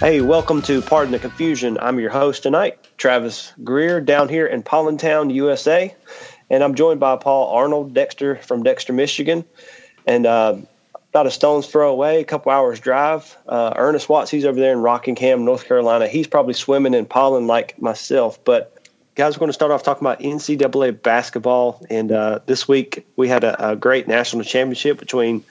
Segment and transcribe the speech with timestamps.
[0.00, 1.76] Hey, welcome to Pardon the Confusion.
[1.80, 5.92] I'm your host tonight, Travis Greer, down here in Pollentown, USA.
[6.48, 9.44] And I'm joined by Paul Arnold Dexter from Dexter, Michigan.
[10.06, 10.54] And uh,
[11.08, 13.36] about a stone's throw away, a couple hours drive.
[13.48, 16.06] Uh, Ernest Watts, he's over there in Rockingham, North Carolina.
[16.06, 18.38] He's probably swimming in pollen like myself.
[18.44, 21.84] But guys, we're going to start off talking about NCAA basketball.
[21.90, 25.42] And uh, this week we had a, a, great national championship between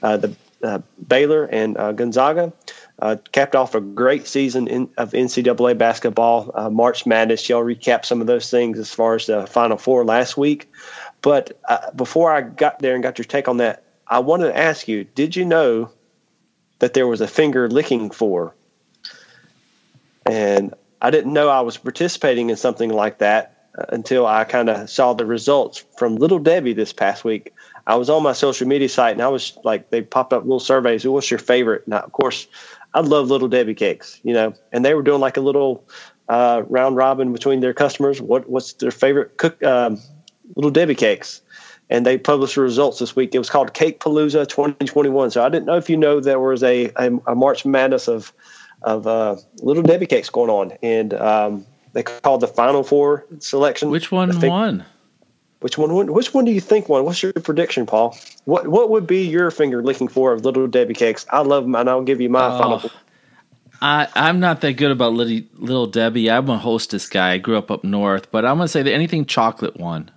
[0.00, 2.52] uh, the uh, Baylor and uh, Gonzaga.
[2.98, 6.50] Uh, capped off a great season in, of NCAA basketball.
[6.54, 10.04] Uh, March Madness, y'all recap some of those things as far as the Final Four
[10.04, 10.72] last week.
[11.20, 14.56] But uh, before I got there and got your take on that, I wanted to
[14.56, 15.90] ask you: Did you know
[16.78, 18.54] that there was a finger licking for?
[20.24, 24.68] And I didn't know I was participating in something like that uh, until I kind
[24.68, 27.52] of saw the results from Little Debbie this past week.
[27.86, 30.58] I was on my social media site and I was like, they popped up little
[30.58, 31.06] surveys.
[31.06, 31.86] What's your favorite?
[31.86, 32.48] Now, of course,
[32.96, 35.86] I love Little Debbie cakes, you know, and they were doing like a little
[36.30, 38.22] uh, round robin between their customers.
[38.22, 40.00] What what's their favorite cook um,
[40.54, 41.42] Little Debbie cakes?
[41.90, 43.34] And they published the results this week.
[43.34, 45.30] It was called Cake Palooza 2021.
[45.30, 48.32] So I didn't know if you know there was a a, a March Madness of
[48.80, 53.90] of uh, Little Debbie cakes going on, and um, they called the Final Four selection.
[53.90, 54.86] Which one won?
[55.66, 56.12] Which one?
[56.12, 57.04] Which one do you think won?
[57.04, 58.16] What's your prediction, Paul?
[58.44, 61.26] What What would be your finger licking for of Little Debbie cakes?
[61.28, 62.90] I love them, and I'll give you my oh, final.
[63.82, 66.30] I I'm not that good about little, little Debbie.
[66.30, 67.32] I'm a hostess guy.
[67.32, 70.08] I grew up up north, but I'm gonna say that anything chocolate won.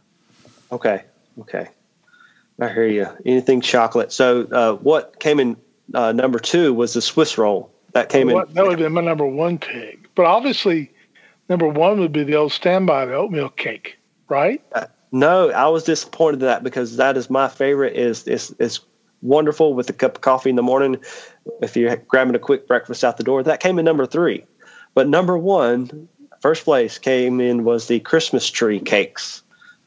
[0.71, 1.03] Okay,
[1.39, 1.69] okay,
[2.61, 3.07] I hear you.
[3.25, 4.11] Anything chocolate.
[4.11, 5.57] So, uh, what came in
[5.95, 7.71] uh, number two was the Swiss roll.
[7.93, 8.53] That came well, in.
[8.53, 10.13] That would be my number one pick.
[10.13, 10.91] But obviously,
[11.49, 14.61] number one would be the old standby, the oatmeal cake, right?
[14.73, 17.95] Uh, no, I was disappointed in that because that is my favorite.
[17.95, 18.79] is is is
[19.21, 20.97] wonderful with a cup of coffee in the morning.
[21.61, 24.45] If you're grabbing a quick breakfast out the door, that came in number three.
[24.93, 26.07] But number one,
[26.41, 29.43] first place came in was the Christmas tree cakes,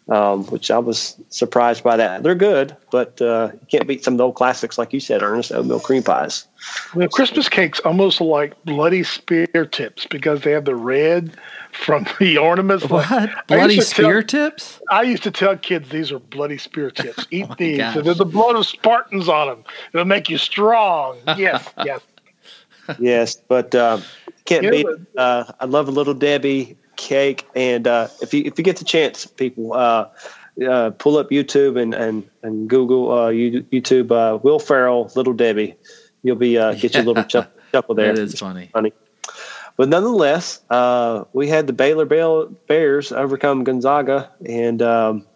[0.09, 2.23] um, which I was surprised by that.
[2.23, 5.23] They're good, but uh, you can't beat some of the old classics like you said,
[5.23, 6.47] Ernest, oatmeal cream pies.
[6.95, 11.37] The Christmas cakes almost like bloody spear tips because they have the red
[11.73, 12.89] from the ornaments.
[12.89, 14.81] What like, bloody spear tell, tips?
[14.91, 17.27] I used to tell kids these are bloody spear tips.
[17.31, 17.79] Eat oh these.
[17.79, 19.65] There's the blood of Spartans on them.
[19.95, 21.19] It'll make you strong.
[21.37, 22.01] Yes, yes,
[22.99, 23.37] yes.
[23.49, 23.99] But uh,
[24.45, 24.87] can't beat.
[25.17, 28.85] Uh, I love a little Debbie cake, and uh, if you if you get the
[28.85, 29.73] chance, people.
[29.73, 30.09] Uh,
[30.69, 35.75] uh, pull up YouTube and and and Google uh, YouTube Will Ferrell Little Debbie.
[36.23, 36.91] You'll be get yeah.
[37.01, 37.25] your little
[37.73, 38.11] chuckle there.
[38.11, 38.69] It is funny.
[38.71, 38.93] Funny.
[39.77, 44.31] But nonetheless, uh, we had the Baylor Bears overcome Gonzaga.
[44.47, 45.27] And um,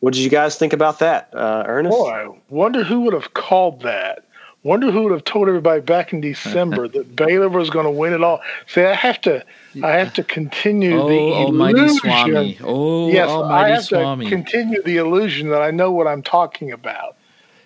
[0.00, 1.96] what did you guys think about that, uh, Ernest?
[1.96, 4.25] Boy, I wonder who would have called that.
[4.66, 8.12] Wonder who would have told everybody back in December that Baylor was going to win
[8.12, 8.40] it all.
[8.66, 9.44] See, I have to,
[9.80, 11.98] I have to continue oh, the illusion.
[12.00, 12.58] Swami.
[12.64, 14.24] Oh, yes, Almighty I have Swami.
[14.24, 17.16] to continue the illusion that I know what I'm talking about.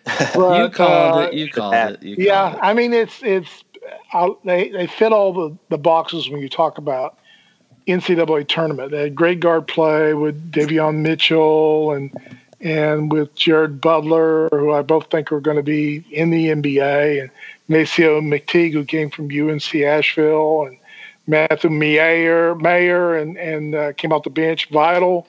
[0.35, 1.35] But, you called uh, it.
[1.35, 2.03] You called it.
[2.03, 2.59] You called yeah, it.
[2.63, 3.65] I mean it's it's
[4.45, 7.19] they they fit all the, the boxes when you talk about
[7.87, 8.91] NCAA tournament.
[8.91, 12.11] They had great guard play with Davion Mitchell and
[12.61, 17.23] and with Jared Butler, who I both think are going to be in the NBA,
[17.23, 17.31] and
[17.69, 20.79] MaCio McTeague, who came from UNC Asheville, and
[21.27, 24.69] Matthew Mayer, Mayer and and uh, came off the bench.
[24.71, 25.27] Vital,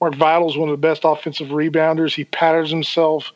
[0.00, 2.14] Mark Vital is one of the best offensive rebounders.
[2.14, 3.32] He patterns himself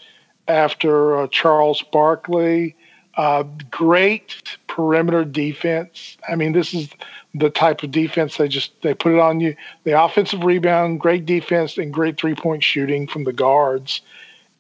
[0.48, 2.76] after uh, Charles Barkley.
[3.16, 6.16] Uh, great perimeter defense.
[6.28, 6.88] I mean, this is
[7.34, 9.55] the type of defense they just they put it on you.
[9.84, 14.00] The offensive rebound, great defense, and great three point shooting from the guards.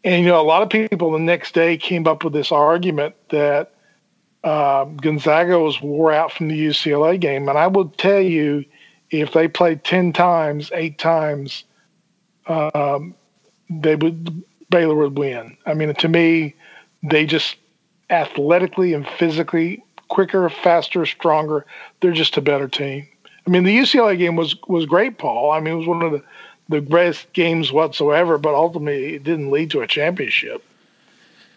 [0.04, 3.14] And you know, a lot of people the next day came up with this argument
[3.30, 3.74] that
[4.44, 8.64] um, Gonzaga was wore out from the UCLA game, and I will tell you,
[9.10, 11.64] if they played ten times, eight times,
[12.46, 13.14] um,
[13.68, 15.56] they would Baylor would win.
[15.66, 16.54] I mean, to me,
[17.02, 17.56] they just
[18.10, 21.64] athletically and physically quicker, faster, stronger.
[22.00, 23.06] They're just a better team.
[23.46, 25.50] I mean, the UCLA game was was great, Paul.
[25.50, 26.22] I mean, it was one of the
[26.68, 30.62] the greatest games whatsoever, but ultimately it didn't lead to a championship.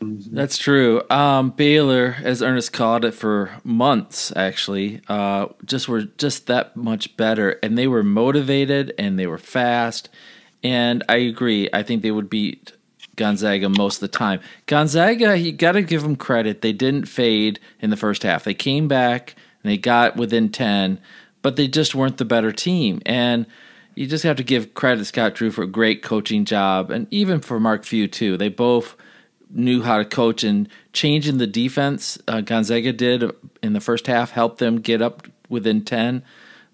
[0.02, 1.04] That's true.
[1.12, 7.16] Um, Baylor, as Ernest called it for months, actually, uh, just were just that much
[7.18, 10.10] better, and they were motivated and they were fast.
[10.64, 11.70] And I agree.
[11.72, 12.72] I think they would beat
[13.16, 14.40] Gonzaga most of the time.
[14.66, 16.62] Gonzaga, you got to give them credit.
[16.62, 18.44] They didn't fade in the first half.
[18.44, 21.00] They came back and they got within 10,
[21.42, 23.02] but they just weren't the better team.
[23.06, 23.46] And
[23.96, 27.08] you just have to give credit to Scott Drew for a great coaching job and
[27.12, 28.38] even for Mark Few, too.
[28.38, 28.96] They both
[29.50, 32.18] knew how to coach and changing the defense.
[32.28, 33.30] Uh, Gonzaga did
[33.62, 36.24] in the first half helped them get up within ten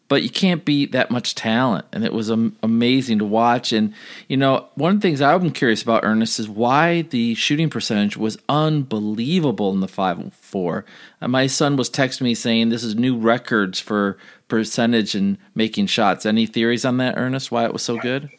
[0.07, 1.86] but you can't beat that much talent.
[1.92, 3.74] And it was amazing to watch.
[3.74, 3.94] And,
[4.27, 8.15] you know, one of the things I'm curious about, Ernest, is why the shooting percentage
[8.15, 10.86] was unbelievable in the 5 4.
[11.21, 14.18] Uh, my son was texting me saying this is new records for
[14.48, 16.25] percentage and making shots.
[16.25, 18.30] Any theories on that, Ernest, why it was so good?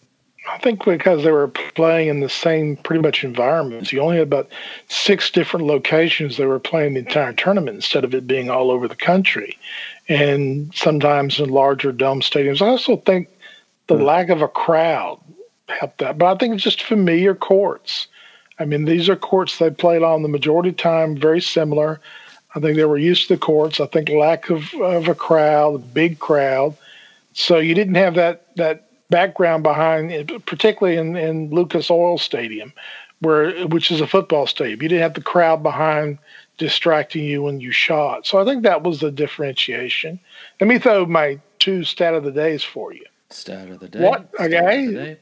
[0.50, 3.92] I think because they were playing in the same pretty much environments.
[3.92, 4.48] You only had about
[4.88, 8.88] six different locations they were playing the entire tournament instead of it being all over
[8.88, 9.58] the country
[10.08, 12.62] and sometimes in larger dome stadiums.
[12.62, 13.28] I also think
[13.88, 14.04] the mm.
[14.04, 15.20] lack of a crowd
[15.68, 18.06] helped that, but I think it's just familiar courts.
[18.58, 22.00] I mean, these are courts they played on the majority of the time, very similar.
[22.54, 23.80] I think they were used to the courts.
[23.80, 26.74] I think lack of, of a crowd, big crowd.
[27.34, 32.72] So you didn't have that that background behind, particularly in, in Lucas Oil Stadium,
[33.20, 34.82] where which is a football stadium.
[34.82, 36.18] You didn't have the crowd behind
[36.58, 38.26] distracting you when you shot.
[38.26, 40.18] So I think that was the differentiation.
[40.60, 43.04] Let me throw my two stat of the days for you.
[43.30, 44.00] Stat of the day.
[44.00, 44.28] What?
[44.40, 45.16] Okay.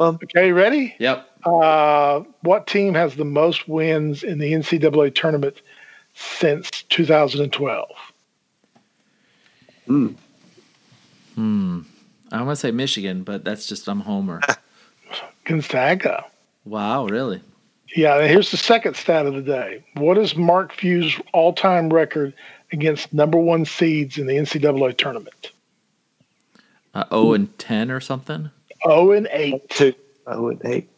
[0.00, 0.94] Okay, ready?
[0.98, 1.26] Yep.
[1.44, 5.62] Uh, what team has the most wins in the NCAA tournament
[6.14, 7.88] since 2012?
[9.86, 10.08] Hmm.
[11.34, 11.80] Hmm.
[12.32, 14.40] I want to say Michigan, but that's just I'm Homer.
[15.44, 16.24] Gonzaga.
[16.64, 17.42] Wow, really?
[17.96, 19.84] Yeah, here's the second stat of the day.
[19.94, 22.32] What is Mark Few's all time record
[22.72, 25.50] against number one seeds in the NCAA tournament?
[26.94, 28.50] Uh, 0 and 10 or something?
[28.86, 29.70] 0 and 8.
[29.70, 29.94] Two.
[30.28, 30.88] 0 and 8.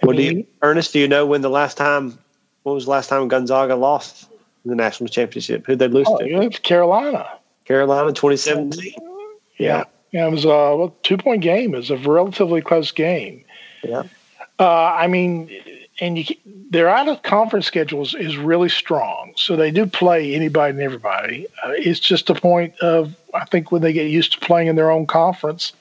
[0.00, 2.18] What do you, Ernest, do you know when the last time,
[2.64, 4.28] what was the last time Gonzaga lost
[4.64, 5.66] the national championship?
[5.66, 6.42] Who'd they lose oh, to?
[6.42, 7.28] It's Carolina.
[7.64, 8.94] Carolina 2017?
[9.56, 9.84] Yeah.
[10.14, 11.74] Yeah, it was a two point game.
[11.74, 13.44] It was a relatively close game.
[13.82, 14.04] Yeah.
[14.60, 15.50] Uh, I mean,
[15.98, 16.36] and you,
[16.70, 19.32] their out of conference schedules is really strong.
[19.34, 21.48] So they do play anybody and everybody.
[21.64, 24.76] Uh, it's just a point of I think when they get used to playing in
[24.76, 25.72] their own conference,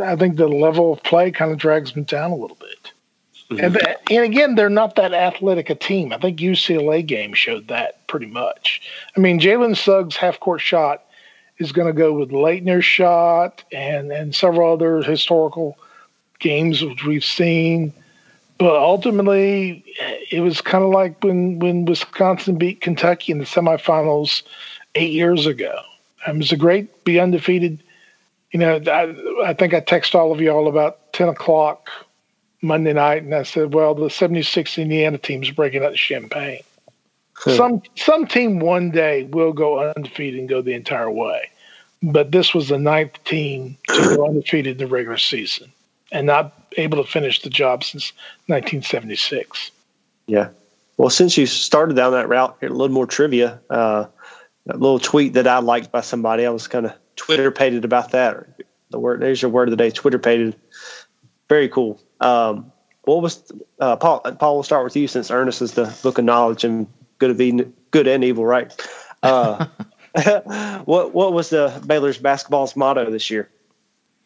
[0.00, 2.92] I think the level of play kind of drags them down a little bit.
[3.50, 3.64] Mm-hmm.
[3.64, 6.12] And, and again, they're not that athletic a team.
[6.12, 8.82] I think UCLA game showed that pretty much.
[9.16, 11.02] I mean, Jalen Suggs' half court shot
[11.58, 15.78] is going to go with Laettner's shot and and several other historical
[16.38, 17.92] games which we've seen
[18.58, 19.84] but ultimately,
[20.30, 24.42] it was kind of like when when Wisconsin beat Kentucky in the semifinals
[24.94, 25.80] eight years ago.
[26.26, 27.82] it was a great be undefeated.
[28.52, 31.90] You know, I, I think I texted all of you all about ten o'clock
[32.62, 36.62] Monday night, and I said, "Well, the '76 Indiana team's breaking out the champagne.
[37.38, 41.50] Some some team one day will go undefeated and go the entire way,
[42.02, 45.72] but this was the ninth team to go undefeated in the regular season."
[46.14, 48.12] and not able to finish the job since
[48.46, 49.70] 1976.
[50.26, 50.48] Yeah.
[50.96, 53.60] Well, since you started down that route, a little more trivia.
[53.68, 54.06] Uh,
[54.70, 56.46] a little tweet that I liked by somebody.
[56.46, 58.46] I was kind of Twitter pated about that.
[58.90, 59.90] The word there's your word of the day.
[59.90, 60.56] Twitter pated.
[61.48, 62.00] Very cool.
[62.20, 62.72] Um,
[63.02, 64.20] what was uh, Paul?
[64.20, 66.86] Paul, we'll start with you since Ernest is the book of knowledge and
[67.24, 68.74] good of good and evil, right?
[69.22, 69.66] Uh,
[70.84, 73.48] what what was the Baylor's basketball's motto this year?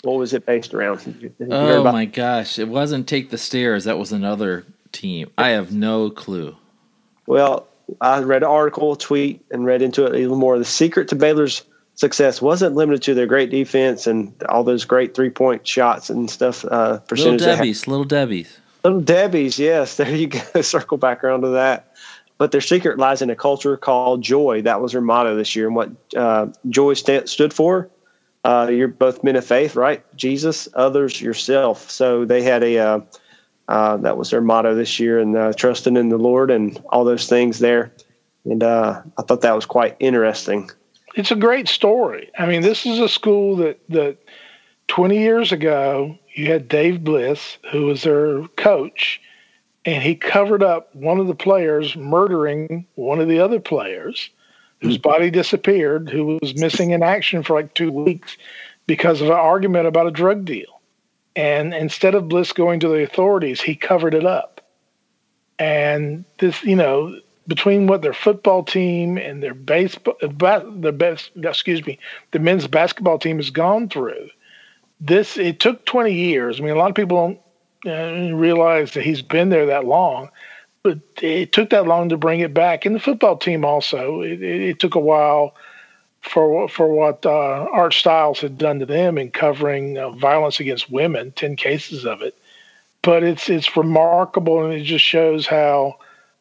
[0.03, 1.33] What was it based around?
[1.51, 3.85] oh my gosh, it wasn't take the stairs.
[3.85, 5.31] That was another team.
[5.37, 6.57] I have no clue.
[7.27, 7.67] Well,
[8.01, 10.59] I read an article, tweet, and read into it a little more.
[10.59, 11.63] The secret to Baylor's
[11.95, 16.31] success wasn't limited to their great defense and all those great three point shots and
[16.31, 16.65] stuff.
[16.65, 19.59] Uh, percentage little Debbie's, little Debbie's, little Debbie's.
[19.59, 20.61] Yes, there you go.
[20.63, 21.88] Circle back around to that.
[22.39, 24.63] But their secret lies in a culture called joy.
[24.63, 27.91] That was their motto this year, and what uh, joy st- stood for
[28.45, 30.03] uh, you're both men of faith, right?
[30.17, 31.91] Jesus, others, yourself.
[31.91, 33.01] So they had a uh,
[33.69, 37.05] uh, that was their motto this year, and uh, trusting in the Lord and all
[37.05, 37.93] those things there.
[38.45, 40.71] And uh, I thought that was quite interesting.
[41.15, 42.31] It's a great story.
[42.39, 44.17] I mean, this is a school that that
[44.87, 49.21] 20 years ago you had Dave Bliss, who was their coach,
[49.89, 54.29] and he covered up one of the players murdering one of the other players
[54.83, 55.01] whose hmm.
[55.01, 58.37] body disappeared, who was missing in action for like two weeks
[58.87, 60.83] because of an argument about a drug deal.
[61.37, 64.61] And instead of Bliss going to the authorities, he covered it up.
[65.59, 71.87] And this, you know, between what their football team and their baseball, the best, excuse
[71.87, 71.99] me,
[72.33, 74.29] the men's basketball team has gone through,
[75.01, 76.61] this it took 20 years.
[76.61, 77.41] I mean, a lot of people don't
[77.89, 80.31] uh, realize that he's been there that long
[80.83, 82.87] but it took that long to bring it back.
[82.87, 85.55] And the football team also, it, it, it took a while
[86.21, 90.91] for for what uh, Art Briles had done to them in covering uh, violence against
[90.91, 92.37] women, ten cases of it.
[93.03, 95.99] But it's it's remarkable, and it just shows how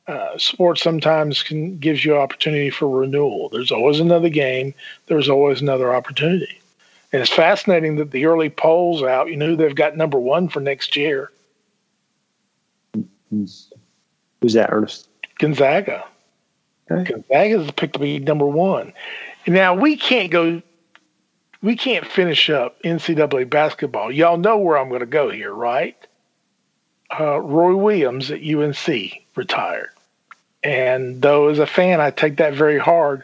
[0.08, 3.50] uh, sports sometimes can gives you opportunity for renewal.
[3.50, 4.74] There's always another game.
[5.08, 6.60] There's always another opportunity.
[7.13, 10.60] And it's fascinating that the early polls out, you know, they've got number one for
[10.60, 11.32] next year.
[13.29, 13.69] Who's
[14.53, 15.10] that, Ernest?
[15.39, 16.05] Gonzaga.
[16.89, 17.13] Okay.
[17.13, 18.93] Gonzaga's picked to be number one.
[19.46, 20.62] Now we can't go.
[21.62, 24.12] We can't finish up NCAA basketball.
[24.12, 25.98] Y'all know where I'm going to go here, right?
[27.19, 28.88] Uh, Roy Williams at UNC
[29.36, 29.89] retired,
[30.62, 33.24] and though as a fan I take that very hard,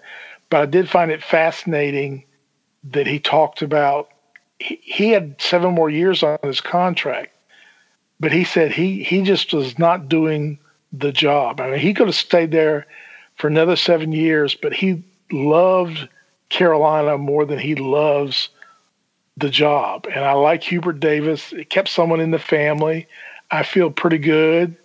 [0.50, 2.24] but I did find it fascinating
[2.86, 4.10] that he talked about
[4.60, 7.33] he, he had seven more years on his contract,
[8.24, 10.58] but he said he he just was not doing
[10.94, 11.60] the job.
[11.60, 12.88] I mean, he could have stayed there
[13.36, 16.08] for another seven years, but he loved
[16.48, 18.48] Carolina more than he loves
[19.36, 20.08] the job.
[20.08, 21.51] And I like Hubert Davis.
[21.51, 23.08] It kept someone in the family.
[23.51, 24.77] I feel pretty good.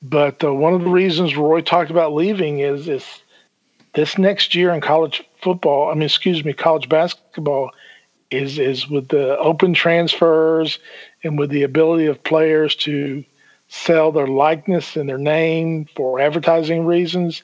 [0.00, 3.04] But uh, one of the reasons Roy talked about leaving is is
[3.94, 5.90] this next year in college football.
[5.90, 7.72] I mean, excuse me, college basketball
[8.30, 10.78] is is with the open transfers
[11.24, 13.24] and with the ability of players to
[13.68, 17.42] sell their likeness and their name for advertising reasons.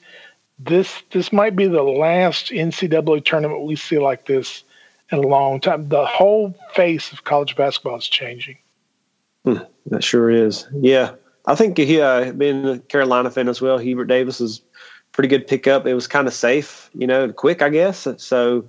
[0.59, 4.63] This this might be the last NCAA tournament we see like this
[5.11, 5.89] in a long time.
[5.89, 8.57] The whole face of college basketball is changing.
[9.45, 10.67] Hmm, that sure is.
[10.73, 11.11] Yeah,
[11.45, 14.61] I think he, uh, being a Carolina fan as well, Hubert Davis is
[15.13, 15.87] pretty good pickup.
[15.87, 18.05] It was kind of safe, you know, quick, I guess.
[18.17, 18.67] So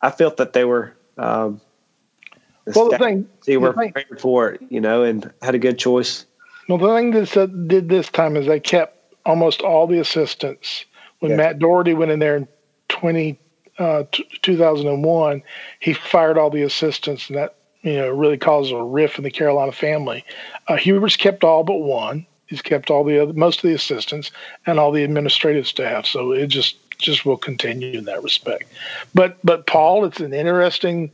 [0.00, 0.96] I felt that they were.
[1.18, 1.60] Um,
[2.74, 6.26] well, the thing, see, we're prepared for it, you know, and had a good choice.
[6.68, 10.84] Well, the thing that did this time is they kept almost all the assistants.
[11.20, 11.36] When yeah.
[11.36, 12.48] Matt Doherty went in there in
[12.88, 13.38] 20,
[13.78, 15.42] uh, t- 2001,
[15.80, 19.30] he fired all the assistants, and that you know really caused a rift in the
[19.30, 20.24] Carolina family.
[20.66, 22.26] Uh, Hubert's kept all but one.
[22.46, 24.30] He's kept all the other, most of the assistants
[24.66, 26.06] and all the administrative staff.
[26.06, 28.64] So it just just will continue in that respect.
[29.14, 31.10] But but Paul, it's an interesting.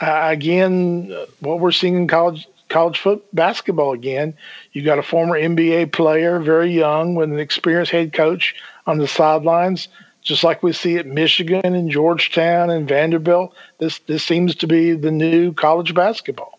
[0.00, 4.34] Uh, again, what we're seeing in college college foot basketball again.
[4.72, 9.06] You got a former NBA player, very young, with an experienced head coach on the
[9.06, 9.88] sidelines,
[10.22, 13.54] just like we see at Michigan and Georgetown and Vanderbilt.
[13.78, 16.58] This this seems to be the new college basketball.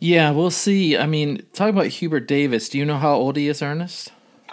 [0.00, 0.96] Yeah, we'll see.
[0.96, 2.68] I mean, talk about Hubert Davis.
[2.68, 4.12] Do you know how old he is, Ernest?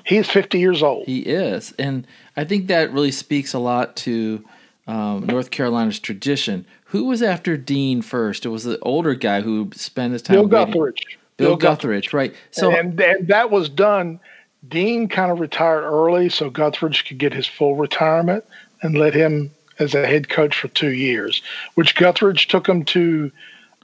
[0.09, 1.05] He's 50 years old.
[1.05, 1.71] He is.
[1.77, 4.43] And I think that really speaks a lot to
[4.87, 6.65] um, North Carolina's tradition.
[6.85, 8.43] Who was after Dean first?
[8.43, 10.35] It was the older guy who spent his time.
[10.35, 11.03] Bill Guthridge.
[11.37, 12.35] Bill, Bill Guthridge, Guthridge, right?
[12.49, 14.19] So and, and, that was done.
[14.67, 18.43] Dean kind of retired early, so Guthridge could get his full retirement
[18.81, 21.43] and let him as a head coach for two years,
[21.75, 23.31] which Guthridge took him to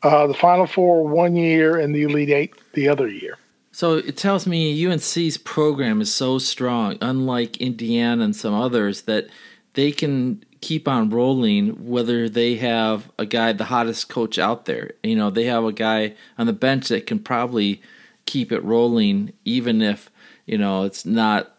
[0.01, 3.38] uh, the Final Four one year and the Elite Eight the other year.
[3.75, 9.27] So it tells me UNC's program is so strong, unlike Indiana and some others, that
[9.74, 14.91] they can keep on rolling whether they have a guy the hottest coach out there.
[15.03, 17.82] You know they have a guy on the bench that can probably
[18.25, 20.10] keep it rolling even if
[20.46, 21.53] you know it's not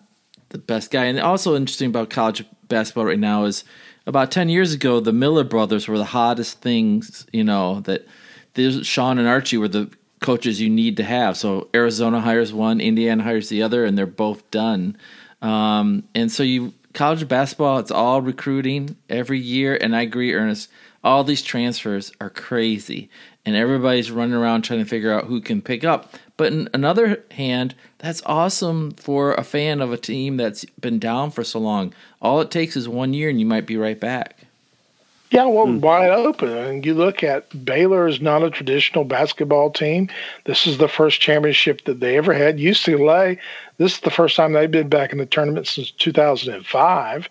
[0.48, 1.04] the best guy.
[1.04, 3.62] And also interesting about college basketball right now is
[4.06, 8.06] about 10 years ago the miller brothers were the hottest things you know that
[8.82, 13.22] sean and archie were the coaches you need to have so arizona hires one indiana
[13.22, 14.96] hires the other and they're both done
[15.42, 19.78] um, and so you college basketball, it's all recruiting every year.
[19.80, 20.70] And I agree, Ernest,
[21.04, 23.10] all these transfers are crazy.
[23.44, 26.14] And everybody's running around trying to figure out who can pick up.
[26.36, 31.30] But in another hand, that's awesome for a fan of a team that's been down
[31.30, 31.94] for so long.
[32.20, 34.35] All it takes is one year and you might be right back.
[35.30, 35.80] Yeah, well, mm.
[35.80, 36.50] wide open.
[36.50, 40.08] And you look at Baylor is not a traditional basketball team.
[40.44, 42.58] This is the first championship that they ever had.
[42.58, 43.38] UCLA,
[43.78, 47.28] this is the first time they've been back in the tournament since 2005.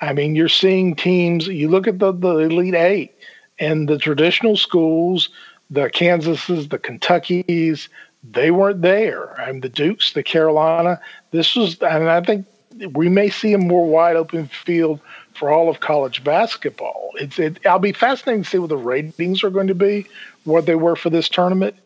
[0.00, 1.46] I mean, you're seeing teams.
[1.46, 3.14] You look at the the Elite Eight
[3.58, 5.30] and the traditional schools,
[5.70, 7.88] the Kansases, the Kentuckies.
[8.30, 9.40] They weren't there.
[9.40, 11.00] I mean, the Dukes, the Carolina.
[11.30, 12.46] This was, and I think
[12.92, 15.00] we may see a more wide open field
[15.38, 17.10] for all of college basketball.
[17.14, 20.06] It's it, I'll be fascinated to see what the ratings are going to be,
[20.44, 21.76] what they were for this tournament,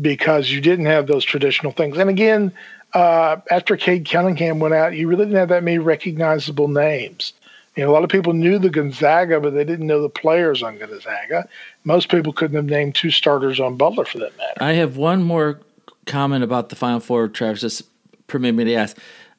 [0.00, 1.98] because you didn't have those traditional things.
[1.98, 2.52] And again,
[2.94, 7.32] uh, after Cade Cunningham went out, you really didn't have that many recognizable names.
[7.76, 10.62] You know, a lot of people knew the Gonzaga, but they didn't know the players
[10.62, 11.46] on Gonzaga.
[11.84, 14.62] Most people couldn't have named two starters on Butler for that matter.
[14.62, 15.60] I have one more
[16.06, 17.60] comment about the Final Four, Travis.
[17.60, 17.82] Just
[18.28, 18.96] permit me to ask.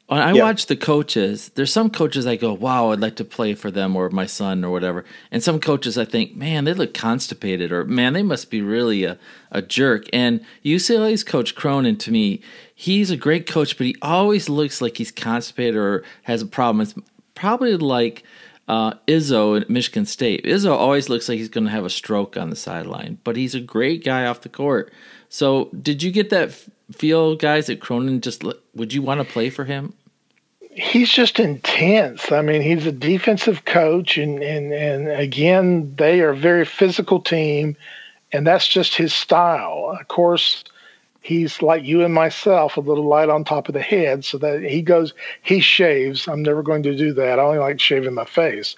[0.08, 0.44] When I yeah.
[0.44, 3.94] watch the coaches, there's some coaches I go, wow, I'd like to play for them
[3.94, 5.04] or my son or whatever.
[5.32, 9.04] And some coaches I think, man, they look constipated or man, they must be really
[9.04, 9.18] a,
[9.52, 10.06] a jerk.
[10.14, 12.42] And UCLA's coach Cronin, to me,
[12.74, 16.80] he's a great coach, but he always looks like he's constipated or has a problem.
[16.80, 16.96] It's
[17.36, 18.24] probably like
[18.70, 20.46] uh, Izzo at Michigan State.
[20.46, 23.56] Izzo always looks like he's going to have a stroke on the sideline, but he's
[23.56, 24.90] a great guy off the court.
[25.28, 26.54] So, did you get that
[26.92, 28.44] feel, guys, that Cronin just
[28.76, 29.94] would you want to play for him?
[30.72, 32.32] He's just intense.
[32.32, 37.20] I mean, he's a defensive coach, and and and again, they are a very physical
[37.20, 37.76] team,
[38.32, 39.98] and that's just his style.
[40.00, 40.64] Of course,
[41.22, 44.62] he's like you and myself, a little light on top of the head, so that
[44.62, 46.28] he goes, he shaves.
[46.28, 47.40] I'm never going to do that.
[47.40, 48.76] I only like shaving my face,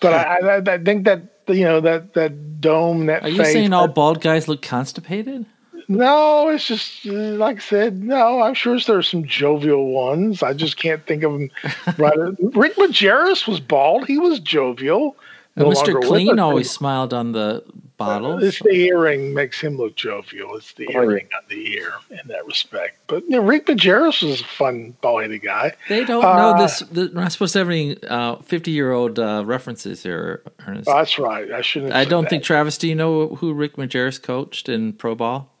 [0.00, 3.24] but I, I, I think that you know that that dome, that.
[3.24, 5.44] Are you face, saying all bald guys look constipated?
[5.88, 8.02] No, it's just uh, like I said.
[8.02, 10.42] No, I'm sure there's some jovial ones.
[10.42, 11.50] I just can't think of them.
[11.98, 14.06] Right, Rick Majerus was bald.
[14.06, 15.16] He was jovial.
[15.56, 16.02] No Mr.
[16.02, 17.62] Clean always smiled on the
[17.98, 18.32] bottle.
[18.34, 20.56] Uh, it's the earring makes him look jovial.
[20.56, 22.98] It's the oh, earring on the ear in that respect.
[23.06, 25.74] But you know, Rick Majerus was a fun ball-headed guy.
[25.88, 26.80] They don't uh, know this.
[26.80, 27.96] They're not supposed to have any
[28.44, 30.86] fifty-year-old uh, uh, references here, Ernest.
[30.86, 31.50] that's right.
[31.50, 31.92] I shouldn't.
[31.92, 32.30] I don't that.
[32.30, 32.78] think Travis.
[32.78, 35.51] Do you know who Rick Majerus coached in pro ball?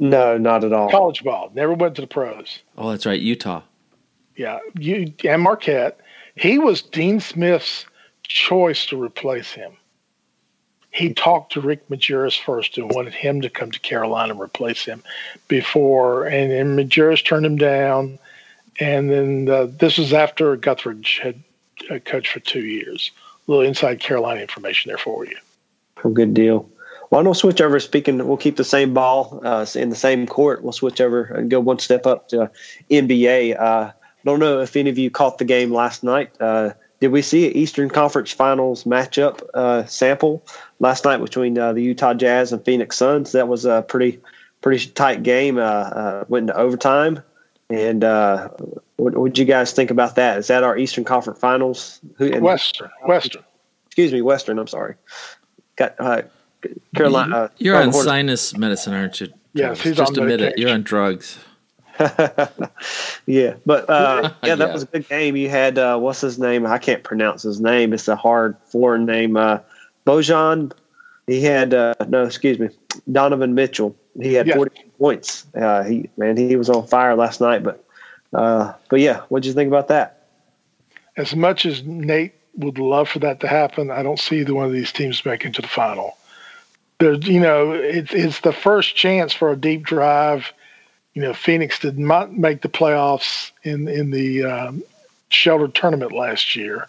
[0.00, 0.90] No, not at all.
[0.90, 1.50] College ball.
[1.54, 2.60] Never went to the pros.
[2.76, 3.62] Oh, that's right, Utah.
[4.36, 6.00] Yeah, you and Marquette.
[6.36, 7.84] He was Dean Smith's
[8.22, 9.72] choice to replace him.
[10.90, 14.84] He talked to Rick Majerus first and wanted him to come to Carolina and replace
[14.84, 15.02] him
[15.48, 18.18] before, and, and Majerus turned him down.
[18.80, 21.42] And then uh, this was after Guthridge had
[21.90, 23.10] uh, coached for two years.
[23.46, 25.36] A little inside Carolina information there for you.
[26.04, 26.68] A good deal.
[27.10, 27.80] Well, we'll switch over.
[27.80, 30.62] Speaking, we'll keep the same ball uh, in the same court.
[30.62, 32.50] We'll switch over and go one step up to
[32.90, 33.58] NBA.
[33.58, 36.30] Uh, I don't know if any of you caught the game last night.
[36.40, 40.44] Uh, did we see an Eastern Conference Finals matchup uh, sample
[40.80, 43.32] last night between uh, the Utah Jazz and Phoenix Suns?
[43.32, 44.20] That was a pretty
[44.60, 45.58] pretty tight game.
[45.58, 47.22] Uh, went into overtime.
[47.70, 48.02] And
[48.96, 50.38] what would you guys think about that?
[50.38, 52.00] Is that our Eastern Conference Finals?
[52.16, 52.90] Who, Western.
[53.06, 53.44] Western.
[53.86, 54.58] Excuse me, Western.
[54.58, 54.96] I'm sorry.
[55.76, 55.96] Got
[56.94, 57.36] Carolina.
[57.36, 59.28] Uh, You're on sinus medicine, aren't you?
[59.54, 60.58] Yes, he's just on admit it.
[60.58, 61.38] You're on drugs.
[63.26, 64.72] yeah, but uh, yeah, that yeah.
[64.72, 65.36] was a good game.
[65.36, 66.66] You had uh, what's his name?
[66.66, 67.92] I can't pronounce his name.
[67.92, 69.36] It's a hard foreign name.
[69.36, 69.60] Uh,
[70.06, 70.72] Bojan.
[71.26, 72.70] He had uh, no, excuse me,
[73.12, 73.94] Donovan Mitchell.
[74.18, 75.46] He had 40 points.
[75.54, 77.62] Uh, he man, he was on fire last night.
[77.62, 77.84] But
[78.32, 80.26] uh, but yeah, what did you think about that?
[81.16, 84.66] As much as Nate would love for that to happen, I don't see either one
[84.66, 86.17] of these teams making to the final
[86.98, 90.52] there's you know it's it's the first chance for a deep drive.
[91.14, 94.82] You know, Phoenix did not make the playoffs in in the um,
[95.28, 96.88] shelter tournament last year,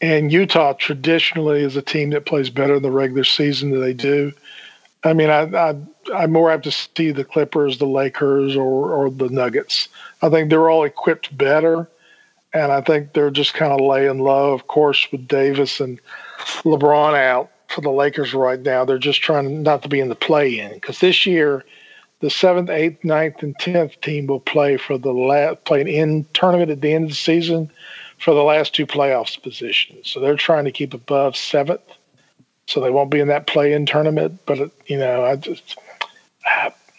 [0.00, 3.94] and Utah traditionally is a team that plays better in the regular season than they
[3.94, 4.32] do.
[5.04, 5.76] I mean, I, I
[6.14, 9.88] I'm more apt to see the Clippers, the Lakers, or or the Nuggets.
[10.22, 11.88] I think they're all equipped better,
[12.52, 14.52] and I think they're just kind of laying low.
[14.52, 16.00] Of course, with Davis and
[16.64, 18.84] LeBron out, for the Lakers right now.
[18.84, 21.64] They're just trying not to be in the play in because this year,
[22.20, 26.24] the seventh, eighth, ninth, and tenth team will play for the last play an in
[26.34, 27.70] tournament at the end of the season
[28.18, 30.08] for the last two playoffs positions.
[30.08, 31.82] So they're trying to keep above seventh,
[32.66, 34.40] so they won't be in that play in tournament.
[34.46, 35.78] But you know, I just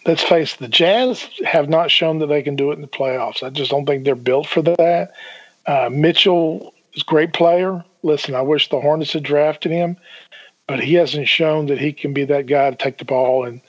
[0.05, 2.87] let's face it, the Jazz have not shown that they can do it in the
[2.87, 3.43] playoffs.
[3.43, 5.11] I just don't think they're built for that.
[5.65, 7.83] Uh, Mitchell is a great player.
[8.01, 9.97] Listen, I wish the Hornets had drafted him
[10.69, 13.59] but he hasn't shown that he can be that guy to take the ball and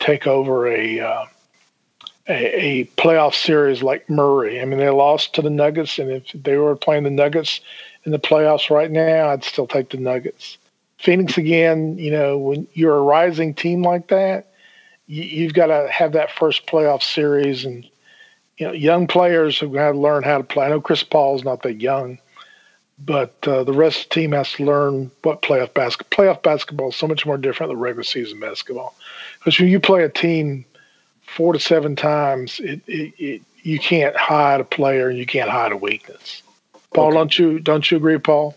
[0.00, 1.24] take over a uh,
[2.28, 4.60] a, a, playoff series like Murray.
[4.60, 7.60] I mean, they lost to the Nuggets, and if they were playing the Nuggets
[8.04, 10.58] in the playoffs right now, I'd still take the Nuggets.
[10.98, 14.52] Phoenix again, you know, when you're a rising team like that,
[15.06, 17.88] you, you've got to have that first playoff series, and
[18.58, 20.66] you know, young players have got to learn how to play.
[20.66, 22.18] I know Chris Paul is not that young,
[23.04, 26.26] but uh, the rest of the team has to learn what playoff basketball.
[26.26, 28.94] Playoff basketball is so much more different than regular season basketball,
[29.38, 30.64] because when you play a team
[31.22, 35.50] four to seven times, it, it, it, you can't hide a player and you can't
[35.50, 36.42] hide a weakness.
[36.94, 37.16] Paul, okay.
[37.16, 38.56] don't you don't you agree, Paul?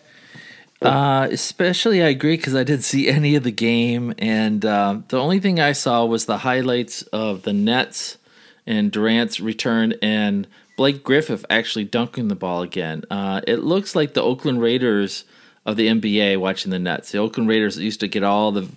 [0.81, 5.19] Uh, especially, I agree because I didn't see any of the game, and uh, the
[5.19, 8.17] only thing I saw was the highlights of the Nets
[8.65, 10.47] and Durant's return and
[10.81, 13.03] Blake Griffin actually dunking the ball again.
[13.11, 15.25] Uh, it looks like the Oakland Raiders
[15.63, 17.11] of the NBA watching the Nets.
[17.11, 18.67] The Oakland Raiders used to get all the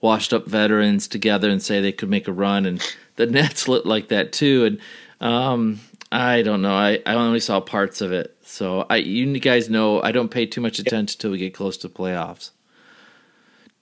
[0.00, 2.80] washed up veterans together and say they could make a run, and
[3.16, 4.66] the Nets look like that too.
[4.66, 5.80] And um,
[6.12, 6.76] I don't know.
[6.76, 8.36] I, I only saw parts of it.
[8.44, 11.76] So I you guys know I don't pay too much attention until we get close
[11.78, 12.50] to playoffs.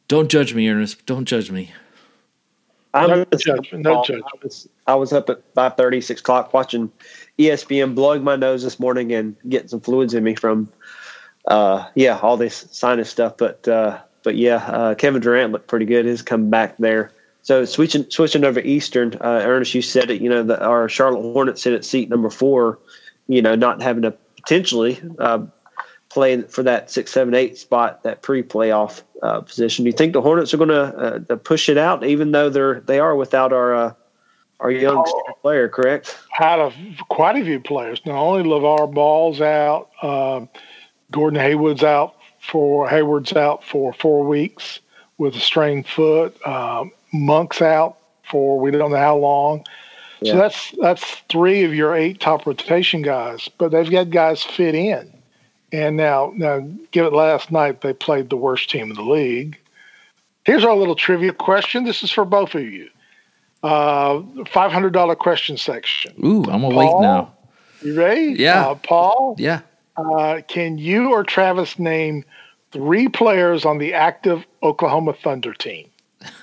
[0.08, 1.04] Don't judge me, Ernest.
[1.04, 1.74] Don't judge me.
[2.96, 3.84] I'm no judgment.
[3.84, 4.24] No judgment.
[4.32, 6.90] I was, I was up at 5.30, 6 o'clock watching
[7.38, 10.68] ESPN, blowing my nose this morning and getting some fluids in me from,
[11.46, 13.36] uh, yeah, all this sinus stuff.
[13.36, 16.04] But uh, but yeah, uh, Kevin Durant looked pretty good.
[16.04, 17.12] He's come back there.
[17.42, 20.20] So switching switching over Eastern, uh, Ernest, you said it.
[20.20, 22.80] You know, the, our Charlotte Hornets sit at seat number four.
[23.28, 25.46] You know, not having to potentially uh,
[26.16, 29.84] play for that six, seven, eight spot, that pre-playoff uh, position.
[29.84, 32.80] Do you think the Hornets are going uh, to push it out, even though they're
[32.80, 33.92] they are without our uh,
[34.60, 35.68] our young oh, player?
[35.68, 36.16] Correct.
[36.30, 36.72] Had a
[37.10, 38.00] quite a few players.
[38.06, 40.48] Not only Levar Ball's out, um,
[41.10, 44.80] Gordon Hayward's out for Hayward's out for four weeks
[45.18, 46.34] with a strained foot.
[46.46, 47.98] Um, Monk's out
[48.30, 49.66] for we don't know how long.
[50.22, 50.32] Yeah.
[50.32, 54.74] So that's that's three of your eight top rotation guys, but they've got guys fit
[54.74, 55.15] in.
[55.72, 59.58] And now, now, give it last night, they played the worst team in the league.
[60.44, 61.84] Here's our little trivia question.
[61.84, 62.88] This is for both of you.
[63.62, 66.14] Uh, $500 question section.
[66.24, 67.34] Ooh, I'm awake Paul, now.
[67.82, 68.36] You ready?
[68.38, 68.68] Yeah.
[68.68, 69.34] Uh, Paul?
[69.38, 69.62] Yeah.
[69.96, 72.24] Uh, can you or Travis name
[72.70, 75.90] three players on the active Oklahoma Thunder team?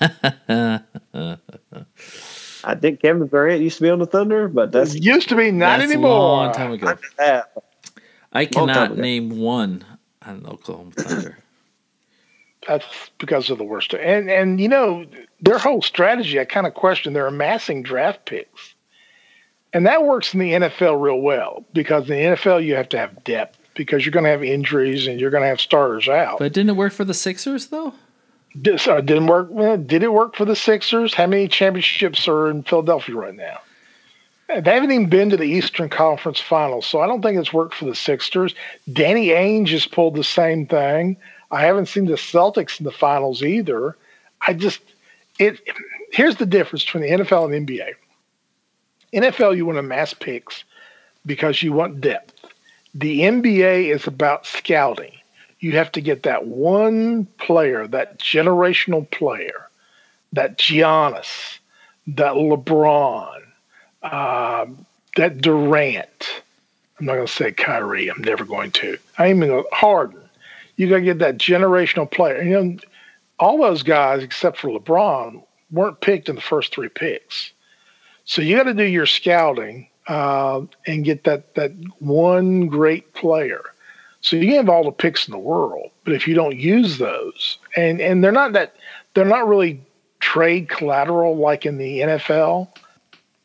[2.64, 5.36] I think Kevin Durant used to be on the Thunder, but that's it used to
[5.36, 6.10] be not that's anymore.
[6.10, 6.96] A long time ago.
[8.34, 9.84] I cannot name one
[10.22, 11.38] on Oklahoma Thunder.
[12.68, 12.86] That's
[13.18, 13.94] because of the worst.
[13.94, 15.04] And and you know
[15.40, 17.12] their whole strategy, I kind of question.
[17.12, 18.74] They're amassing draft picks,
[19.72, 22.98] and that works in the NFL real well because in the NFL you have to
[22.98, 26.38] have depth because you're going to have injuries and you're going to have starters out.
[26.38, 27.92] But didn't it work for the Sixers though?
[28.60, 29.50] Did, uh, didn't work.
[29.86, 31.12] Did it work for the Sixers?
[31.12, 33.58] How many championships are in Philadelphia right now?
[34.48, 37.74] They haven't even been to the Eastern Conference Finals, so I don't think it's worked
[37.74, 38.54] for the Sixers.
[38.92, 41.16] Danny Ainge has pulled the same thing.
[41.50, 43.96] I haven't seen the Celtics in the finals either.
[44.46, 44.80] I just
[45.38, 45.60] it
[46.12, 47.94] here's the difference between the NFL and the NBA.
[49.14, 50.64] NFL you want to mass picks
[51.24, 52.44] because you want depth.
[52.94, 55.12] The NBA is about scouting.
[55.60, 59.68] You have to get that one player, that generational player,
[60.32, 61.58] that Giannis,
[62.08, 63.43] that LeBron,
[64.04, 64.86] um,
[65.16, 66.42] that Durant.
[66.98, 68.08] I'm not going to say Kyrie.
[68.08, 68.98] I'm never going to.
[69.18, 70.20] I even go Harden.
[70.76, 72.42] You got to get that generational player.
[72.42, 72.76] You know,
[73.38, 77.52] all those guys except for LeBron weren't picked in the first three picks.
[78.24, 83.62] So you got to do your scouting uh, and get that that one great player.
[84.20, 87.58] So you have all the picks in the world, but if you don't use those,
[87.76, 88.76] and and they're not that
[89.12, 89.80] they're not really
[90.20, 92.68] trade collateral like in the NFL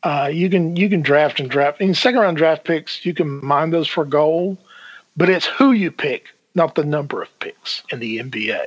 [0.02, 3.04] uh, you can you can draft and draft in second round draft picks.
[3.04, 4.56] You can mine those for gold,
[5.16, 8.66] but it's who you pick, not the number of picks in the NBA.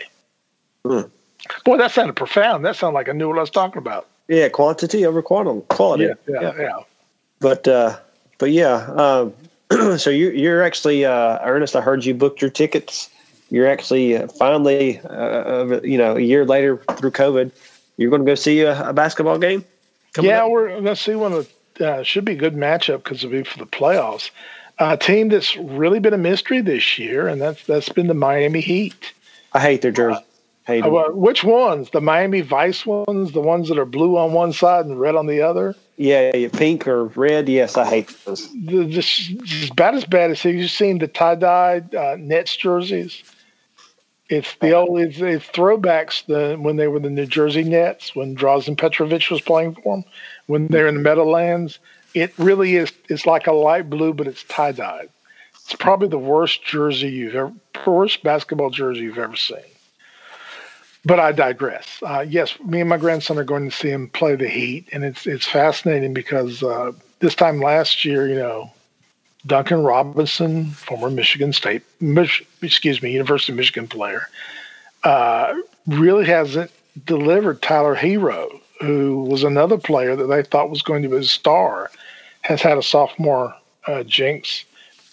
[0.85, 1.01] Hmm.
[1.65, 2.63] Boy, that sounded profound.
[2.65, 4.07] That sounded like I knew what I was talking about.
[4.27, 6.03] Yeah, quantity over quality.
[6.03, 6.53] Yeah, yeah, yeah.
[6.59, 6.79] yeah.
[7.39, 7.97] But uh,
[8.37, 8.75] but yeah.
[8.95, 9.29] Uh,
[9.97, 11.75] so you you're actually uh, Ernest.
[11.75, 13.09] I heard you booked your tickets.
[13.49, 17.51] You're actually uh, finally, uh, you know, a year later through COVID,
[17.97, 19.63] you're going to go see a, a basketball game
[20.21, 20.51] yeah, up?
[20.51, 23.43] we're going to see one of uh, should be a good matchup because it'll be
[23.43, 24.29] for the playoffs.
[24.79, 28.61] A team that's really been a mystery this year, and that's that's been the Miami
[28.61, 29.13] Heat.
[29.53, 30.23] I hate their jersey.
[30.65, 31.89] Hate uh, which ones?
[31.89, 35.27] The Miami Vice ones, the ones that are blue on one side and red on
[35.27, 35.75] the other?
[35.97, 37.49] Yeah, yeah pink or red.
[37.49, 38.49] Yes, I hate those.
[38.53, 42.55] The, just, just about as bad as have you seen the tie dye uh, Nets
[42.55, 43.23] jerseys?
[44.29, 48.35] It's the old it's, it's throwbacks the when they were the New Jersey Nets when
[48.35, 50.05] Drazen Petrovic was playing for them
[50.47, 51.79] when they're in the Meadowlands.
[52.13, 52.91] It really is.
[53.09, 55.09] It's like a light blue, but it's tie dyed.
[55.65, 57.53] It's probably the worst jersey you've ever,
[57.85, 59.57] worst basketball jersey you've ever seen.
[61.05, 62.01] But I digress.
[62.01, 65.03] Uh, yes, me and my grandson are going to see him play the Heat, and
[65.03, 68.71] it's it's fascinating because uh, this time last year, you know,
[69.45, 74.27] Duncan Robinson, former Michigan State, Mich- excuse me, University of Michigan player,
[75.03, 75.53] uh,
[75.85, 76.71] really hasn't
[77.05, 77.61] delivered.
[77.61, 81.91] Tyler Herro, who was another player that they thought was going to be a star,
[82.41, 83.53] has had a sophomore
[83.87, 84.63] uh, jinx.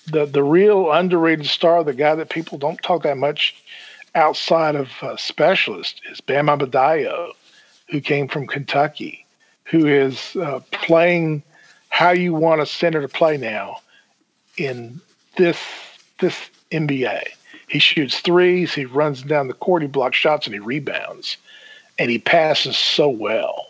[0.07, 3.63] The the real underrated star, the guy that people don't talk that much
[4.15, 7.33] outside of uh, specialist, is Bam Adebayo,
[7.91, 9.27] who came from Kentucky,
[9.65, 11.43] who is uh, playing
[11.89, 13.79] how you want a center to play now
[14.61, 15.01] in
[15.37, 15.59] this
[16.21, 17.23] this NBA.
[17.67, 21.37] He shoots threes, he runs down the court, he blocks shots, and he rebounds,
[21.99, 23.69] and he passes so well.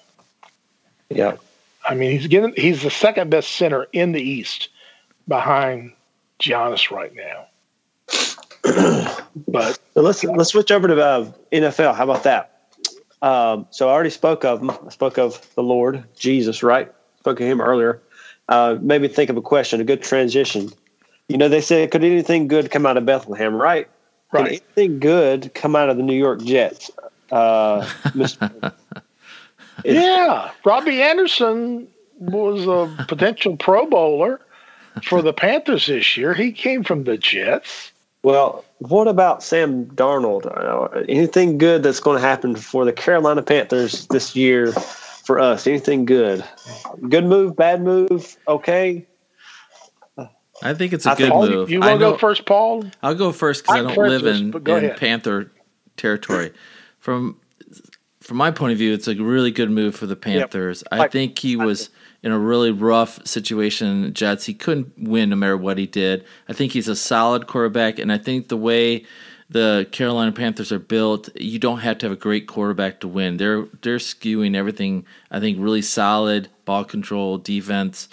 [1.09, 1.37] Yeah,
[1.89, 4.69] I mean he's getting he's the second best center in the East
[5.29, 5.93] behind
[6.41, 7.47] Giannis right now.
[9.49, 11.95] but so let's let's switch over to uh, NFL.
[11.95, 12.63] How about that?
[13.23, 14.71] Um, so I already spoke of him.
[14.71, 16.91] I spoke of the Lord Jesus, right?
[17.21, 18.03] Spoke of him earlier.
[18.49, 20.71] Uh, made me think of a question, a good transition.
[21.31, 23.89] You know, they said, could anything good come out of Bethlehem, right?
[24.33, 24.45] Right.
[24.45, 26.91] Can anything good come out of the New York Jets?
[27.31, 27.89] Uh,
[29.85, 31.87] yeah, Robbie Anderson
[32.19, 34.41] was a potential Pro Bowler
[35.05, 36.35] for the Panthers this year.
[36.35, 37.93] He came from the Jets.
[38.25, 40.47] Well, what about Sam Darnold?
[40.47, 45.69] Uh, anything good that's going to happen for the Carolina Panthers this year for us?
[45.69, 46.45] Anything good?
[47.09, 49.07] Good move, bad move, okay?
[50.63, 51.71] I think it's a I good move.
[51.71, 52.85] You want to go first, Paul?
[53.03, 55.51] I'll go first because I don't live in, in Panther
[55.97, 56.53] territory.
[56.99, 57.37] From
[58.21, 60.85] from my point of view, it's a really good move for the Panthers.
[60.93, 61.01] Yep.
[61.01, 61.91] I think he was
[62.23, 64.45] in a really rough situation Jets.
[64.45, 66.25] He couldn't win no matter what he did.
[66.49, 69.05] I think he's a solid quarterback, and I think the way
[69.49, 73.37] the Carolina Panthers are built, you don't have to have a great quarterback to win.
[73.37, 75.07] They're they're skewing everything.
[75.31, 78.09] I think really solid ball control, defense.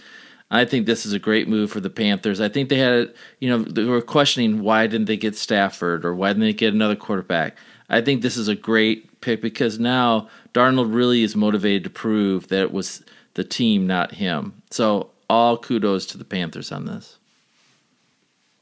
[0.50, 2.40] I think this is a great move for the Panthers.
[2.40, 6.16] I think they had, you know, they were questioning why didn't they get Stafford or
[6.16, 7.58] why didn't they get another quarterback.
[7.90, 12.48] I think this is a great pick because now Darnold really is motivated to prove
[12.48, 14.62] that it was the team, not him.
[14.72, 17.18] So all kudos to the Panthers on this.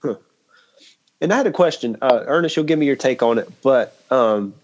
[0.01, 0.15] Huh.
[1.21, 2.55] And I had a question, uh, Ernest.
[2.55, 4.55] You'll give me your take on it, but um,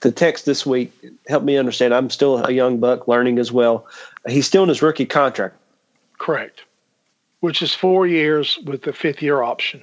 [0.00, 0.92] the text this week
[1.28, 1.94] helped me understand.
[1.94, 3.86] I'm still a young buck, learning as well.
[4.28, 5.56] He's still in his rookie contract.
[6.18, 6.62] Correct,
[7.40, 9.82] which is four years with the fifth year option.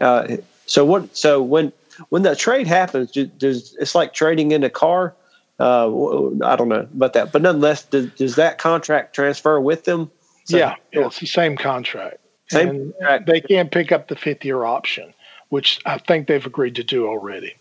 [0.00, 1.16] Uh, so what?
[1.16, 1.72] So when
[2.08, 5.14] when that trade happens, does it's like trading in a car?
[5.60, 10.10] Uh, I don't know about that, but nonetheless, does, does that contract transfer with them?
[10.44, 12.18] So, yeah, it's the same contract.
[12.50, 13.26] Same and contract.
[13.26, 15.14] they can't pick up the fifth year option,
[15.50, 17.54] which I think they've agreed to do already.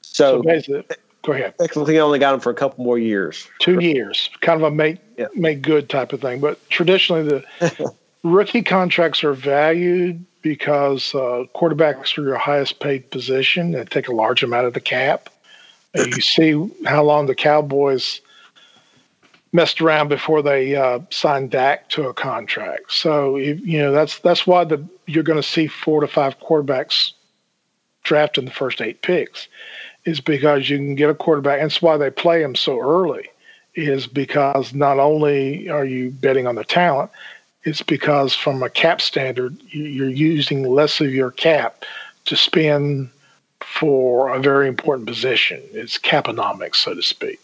[0.00, 0.82] So, so
[1.24, 1.54] go ahead.
[1.60, 3.48] i only got them for a couple more years.
[3.60, 5.26] Two years, kind of a make yeah.
[5.34, 6.40] make good type of thing.
[6.40, 13.72] But traditionally, the rookie contracts are valued because uh, quarterbacks are your highest paid position.
[13.72, 15.30] They take a large amount of the cap
[15.94, 18.20] you see how long the Cowboys
[19.52, 22.92] messed around before they uh, signed Dak to a contract.
[22.92, 27.12] So you know that's that's why the you're going to see four to five quarterbacks
[28.02, 29.48] drafted in the first eight picks,
[30.04, 31.60] is because you can get a quarterback.
[31.60, 33.28] And that's why they play them so early,
[33.74, 37.10] is because not only are you betting on the talent,
[37.62, 41.84] it's because from a cap standard you're using less of your cap
[42.26, 43.08] to spend
[43.60, 45.62] for a very important position.
[45.72, 47.40] It's caponomics, so to speak.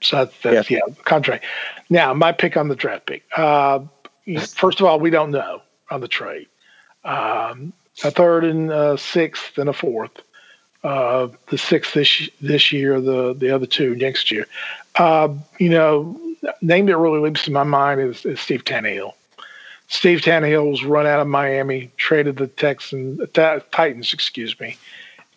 [0.00, 0.78] So that's, that's yeah.
[0.86, 1.44] yeah, contract.
[1.90, 3.24] Now, my pick on the draft pick.
[3.36, 3.80] Uh,
[4.54, 6.46] first of all, we don't know on the trade.
[7.04, 7.72] Um,
[8.04, 10.12] a third and a sixth and a fourth.
[10.82, 14.46] Uh, the sixth this this year, the the other two next year.
[14.96, 16.18] Uh, you know,
[16.62, 19.12] name that really leaps to my mind is, is Steve Tannehill.
[19.88, 24.78] Steve Tannehill was run out of Miami, traded the Texans, the Titans, excuse me,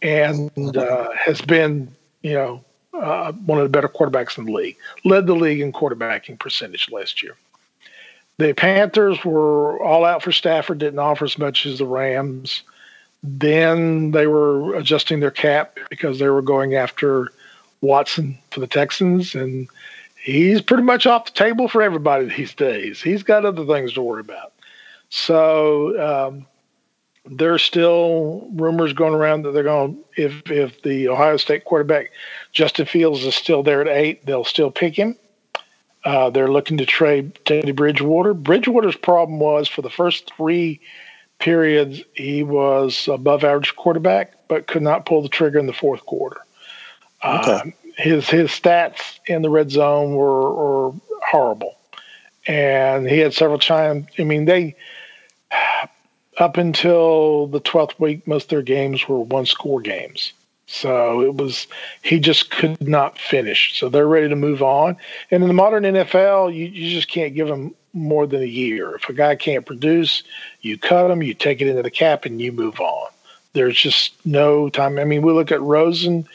[0.02, 4.78] and uh, has been, you know, uh, one of the better quarterbacks in the league.
[5.04, 7.36] Led the league in quarterbacking percentage last year.
[8.38, 12.62] The Panthers were all out for Stafford, didn't offer as much as the Rams.
[13.24, 17.30] Then they were adjusting their cap because they were going after
[17.82, 19.70] Watson for the Texans, and
[20.22, 23.02] he's pretty much off the table for everybody these days.
[23.02, 24.52] He's got other things to worry about.
[25.10, 26.46] So um,
[27.26, 32.12] there's still rumors going around that they're going if if the Ohio State quarterback
[32.52, 35.16] Justin Fields is still there at eight, they'll still pick him.
[36.04, 38.34] Uh, they're looking to trade Teddy Bridgewater.
[38.34, 40.82] Bridgewater's problem was for the first three
[41.44, 46.06] periods he was above average quarterback, but could not pull the trigger in the fourth
[46.06, 46.38] quarter.
[47.24, 47.52] Okay.
[47.52, 47.64] Uh,
[47.98, 50.94] his his stats in the red zone were, were
[51.30, 51.76] horrible,
[52.48, 54.08] and he had several times.
[54.18, 54.76] I mean, they
[56.38, 60.34] up until the 12th week, most of their games were one score games.
[60.66, 61.68] So it was,
[62.02, 63.78] he just could not finish.
[63.78, 64.98] So they're ready to move on.
[65.30, 68.96] And in the modern NFL, you, you just can't give them more than a year.
[68.96, 70.24] If a guy can't produce,
[70.62, 73.10] you cut him, you take it into the cap, and you move on.
[73.54, 74.98] There's just no time.
[74.98, 76.28] I mean, we look at Rosen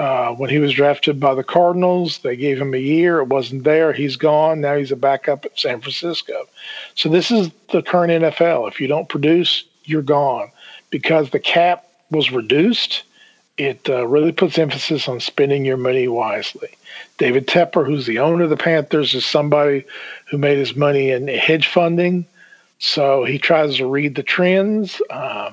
[0.00, 3.18] uh, when he was drafted by the Cardinals, they gave him a year.
[3.18, 3.92] It wasn't there.
[3.92, 4.62] He's gone.
[4.62, 6.48] Now he's a backup at San Francisco.
[6.94, 8.66] So this is the current NFL.
[8.68, 10.50] If you don't produce, you're gone.
[10.88, 13.02] Because the cap was reduced,
[13.58, 16.70] it uh, really puts emphasis on spending your money wisely.
[17.20, 19.84] David Tepper, who's the owner of the Panthers, is somebody
[20.30, 22.24] who made his money in hedge funding.
[22.78, 25.02] So he tries to read the trends.
[25.10, 25.52] Uh,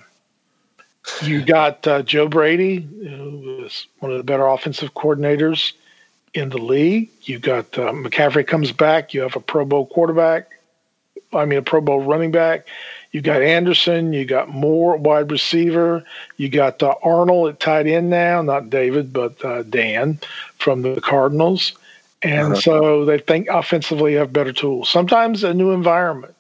[1.24, 5.74] you got uh, Joe Brady, who was one of the better offensive coordinators
[6.34, 7.10] in the league.
[7.24, 9.14] You got uh, McCaffrey comes back.
[9.14, 10.48] You have a Pro Bowl quarterback.
[11.34, 12.66] I mean, a Pro Bowl running back.
[13.12, 14.13] You got Anderson.
[14.13, 16.04] You got Moore, wide receiver.
[16.38, 18.41] You got uh, Arnold at tight end now.
[18.41, 20.20] Not David, but uh, Dan
[20.58, 21.74] from the Cardinals.
[22.24, 22.62] And uh-huh.
[22.62, 24.89] so they think offensively have better tools.
[24.89, 26.36] Sometimes a new environment.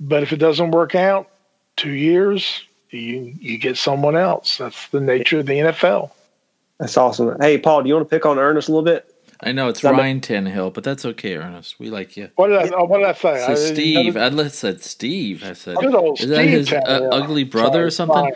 [0.00, 1.28] But if it doesn't work out,
[1.76, 4.58] two years, you you get someone else.
[4.58, 6.10] That's the nature of the NFL.
[6.78, 7.36] That's awesome.
[7.40, 9.11] Hey, Paul, do you want to pick on Ernest a little bit?
[9.42, 11.80] I know it's Ryan Tannehill, but that's okay, Ernest.
[11.80, 12.30] We like you.
[12.36, 12.76] What did I?
[12.76, 13.44] Oh, what did I say?
[13.44, 15.42] So I, Steve, I said Steve.
[15.42, 18.24] I said, is that his uh, ugly brother Sorry, or something?
[18.24, 18.32] Fine.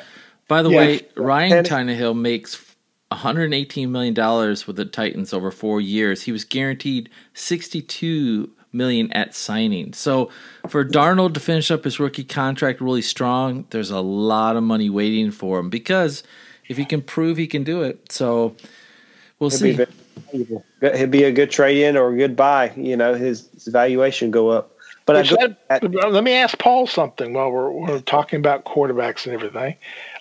[0.48, 0.78] By the yes.
[0.78, 2.74] way, Ryan Tannehill makes
[3.08, 6.22] 118 million dollars with the Titans over four years.
[6.22, 9.92] He was guaranteed 62 million at signing.
[9.92, 10.30] So
[10.68, 14.90] for Darnold to finish up his rookie contract really strong, there's a lot of money
[14.90, 16.24] waiting for him because
[16.68, 18.56] if he can prove he can do it, so
[19.38, 19.76] we'll It'd see.
[19.76, 19.86] Be
[20.32, 22.72] He'd be a good trade in or a good buy.
[22.76, 24.72] You know, his, his valuation go up.
[25.06, 29.34] But that, at, let me ask Paul something while we're, we're talking about quarterbacks and
[29.34, 29.76] everything.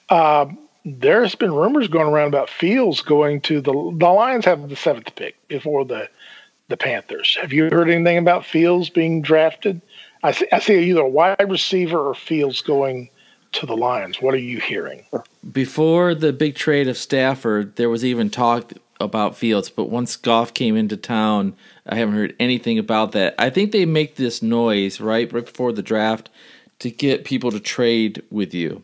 [0.09, 0.45] Uh,
[0.85, 5.15] there's been rumors going around about Fields going to the the Lions have the seventh
[5.15, 6.07] pick before the
[6.67, 7.37] the Panthers.
[7.41, 9.81] Have you heard anything about Fields being drafted?
[10.23, 13.09] I see, I see either a wide receiver or Fields going
[13.53, 14.21] to the Lions.
[14.21, 15.03] What are you hearing?
[15.51, 20.53] Before the big trade of Stafford, there was even talk about Fields, but once Goff
[20.53, 21.55] came into town,
[21.85, 23.35] I haven't heard anything about that.
[23.37, 26.29] I think they make this noise right right before the draft
[26.79, 28.83] to get people to trade with you.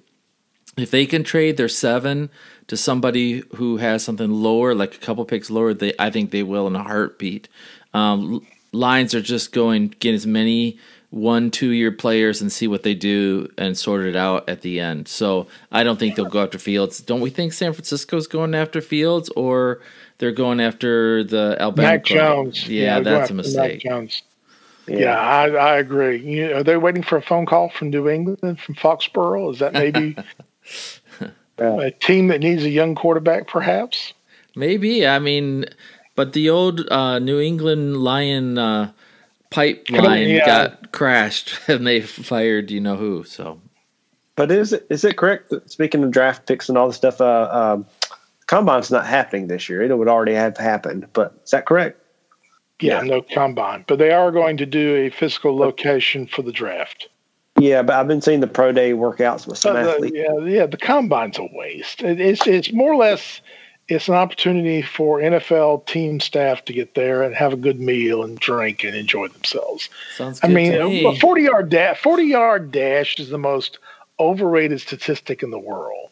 [0.77, 2.29] If they can trade their seven
[2.67, 6.43] to somebody who has something lower, like a couple picks lower, they I think they
[6.43, 7.47] will in a heartbeat.
[7.93, 12.83] Um, lines are just going get as many one two year players and see what
[12.83, 15.07] they do and sort it out at the end.
[15.07, 17.01] So I don't think they'll go after Fields.
[17.01, 19.81] Don't we think San Francisco's going after Fields or
[20.21, 21.87] they're going after the Alabama?
[21.87, 22.69] Mac Jones.
[22.69, 23.83] Yeah, yeah that's a mistake.
[23.83, 24.21] Mac Jones.
[24.87, 26.17] Yeah, yeah I, I, agree.
[26.17, 29.51] You, are they waiting for a phone call from New England from Foxborough?
[29.51, 30.15] Is that maybe
[31.57, 34.13] a team that needs a young quarterback, perhaps.
[34.55, 35.07] Maybe.
[35.07, 35.65] I mean,
[36.15, 38.91] but the old uh, New England Lion uh,
[39.49, 40.45] pipeline yeah.
[40.45, 43.23] got crashed, and they fired you know who.
[43.23, 43.59] So,
[44.35, 45.49] but is it is it correct?
[45.49, 47.85] That, speaking of draft picks and all the stuff, uh, um,
[48.51, 49.81] combine's not happening this year.
[49.81, 51.97] It would already have happened, but is that correct?
[52.81, 56.51] Yeah, yeah, no combine, but they are going to do a physical location for the
[56.51, 57.07] draft.
[57.57, 60.15] Yeah, but I've been seeing the pro day workouts with some uh, the, athletes.
[60.17, 62.01] Yeah, yeah, the combine's a waste.
[62.01, 63.39] It, it's it's more or less
[63.87, 68.23] it's an opportunity for NFL team staff to get there and have a good meal
[68.23, 69.89] and drink and enjoy themselves.
[70.17, 73.77] Sounds I mean, a forty yard dash, forty yard dash is the most
[74.19, 76.09] overrated statistic in the world.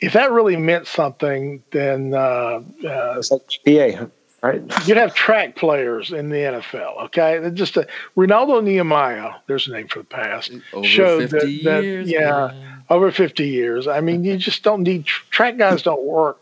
[0.00, 4.06] If that really meant something, then uh, uh, it's PA
[4.42, 4.62] right?
[4.86, 7.04] You'd have track players in the NFL.
[7.06, 9.32] Okay, just a, Renaldo Nehemiah.
[9.46, 10.52] There's a name for the past.
[10.72, 12.84] Over showed that, years, yeah, man.
[12.90, 13.86] over fifty years.
[13.86, 15.82] I mean, you just don't need track guys.
[15.82, 16.40] Don't work.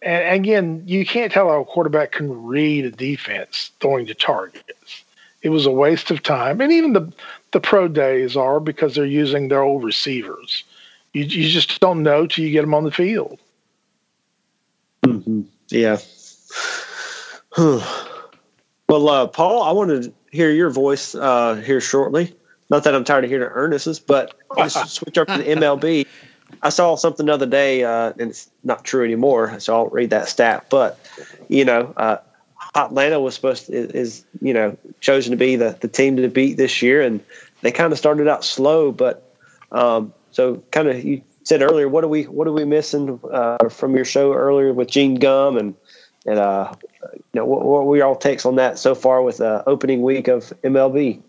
[0.00, 5.04] And again, you can't tell how a quarterback can read a defense throwing to targets.
[5.42, 7.12] It was a waste of time, and even the
[7.52, 10.64] the pro days are because they're using their old receivers.
[11.12, 13.38] You you just don't know till you get them on the field.
[15.04, 15.42] Mm-hmm.
[15.68, 15.98] Yeah.
[18.88, 22.34] well, uh, Paul, I want to hear your voice uh, here shortly.
[22.70, 26.06] Not that I'm tired of hearing Ernest's, but let's switch up to the MLB.
[26.62, 30.10] I saw something the other day, uh, and it's not true anymore, so I'll read
[30.10, 30.66] that stat.
[30.70, 30.98] But
[31.48, 32.18] you know, uh,
[32.74, 36.56] Atlanta was supposed to, is you know chosen to be the the team to beat
[36.56, 37.20] this year, and
[37.60, 39.34] they kind of started out slow, but
[39.72, 43.68] um, so kind of you said earlier, what are we what are we missing uh,
[43.68, 45.74] from your show earlier with Gene Gum and
[46.26, 46.72] and uh,
[47.14, 50.02] you know, what, what were your all takes on that so far with uh, opening
[50.02, 51.22] week of MLB?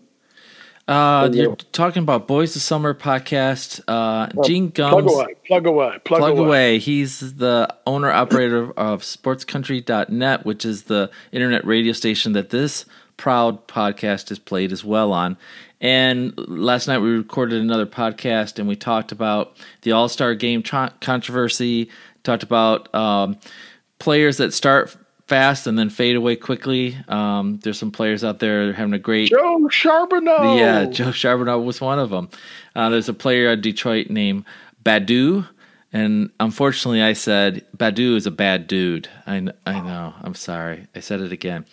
[0.86, 3.80] Uh, you're talking about Boys of Summer podcast.
[3.88, 4.92] Uh, Gene Gums.
[4.92, 5.34] Plug away.
[5.46, 5.98] Plug away.
[6.04, 6.46] Plug, plug away.
[6.46, 6.78] away.
[6.78, 12.84] He's the owner operator of SportsCountry.net, which is the internet radio station that this
[13.16, 15.36] proud podcast is played as well on.
[15.80, 20.62] And last night we recorded another podcast and we talked about the All Star Game
[20.62, 21.90] controversy.
[22.22, 23.36] Talked about um,
[23.98, 24.96] players that start
[25.26, 26.96] fast and then fade away quickly.
[27.08, 29.30] Um, there's some players out there having a great.
[29.30, 30.58] Joe Charboneau.
[30.58, 32.28] Yeah, Joe Charboneau was one of them.
[32.74, 34.44] Uh, there's a player at Detroit named
[34.82, 35.46] Baddoo.
[35.92, 39.08] And unfortunately, I said Baddoo is a bad dude.
[39.26, 40.12] I, I know.
[40.22, 40.88] I'm sorry.
[40.94, 41.66] I said it again.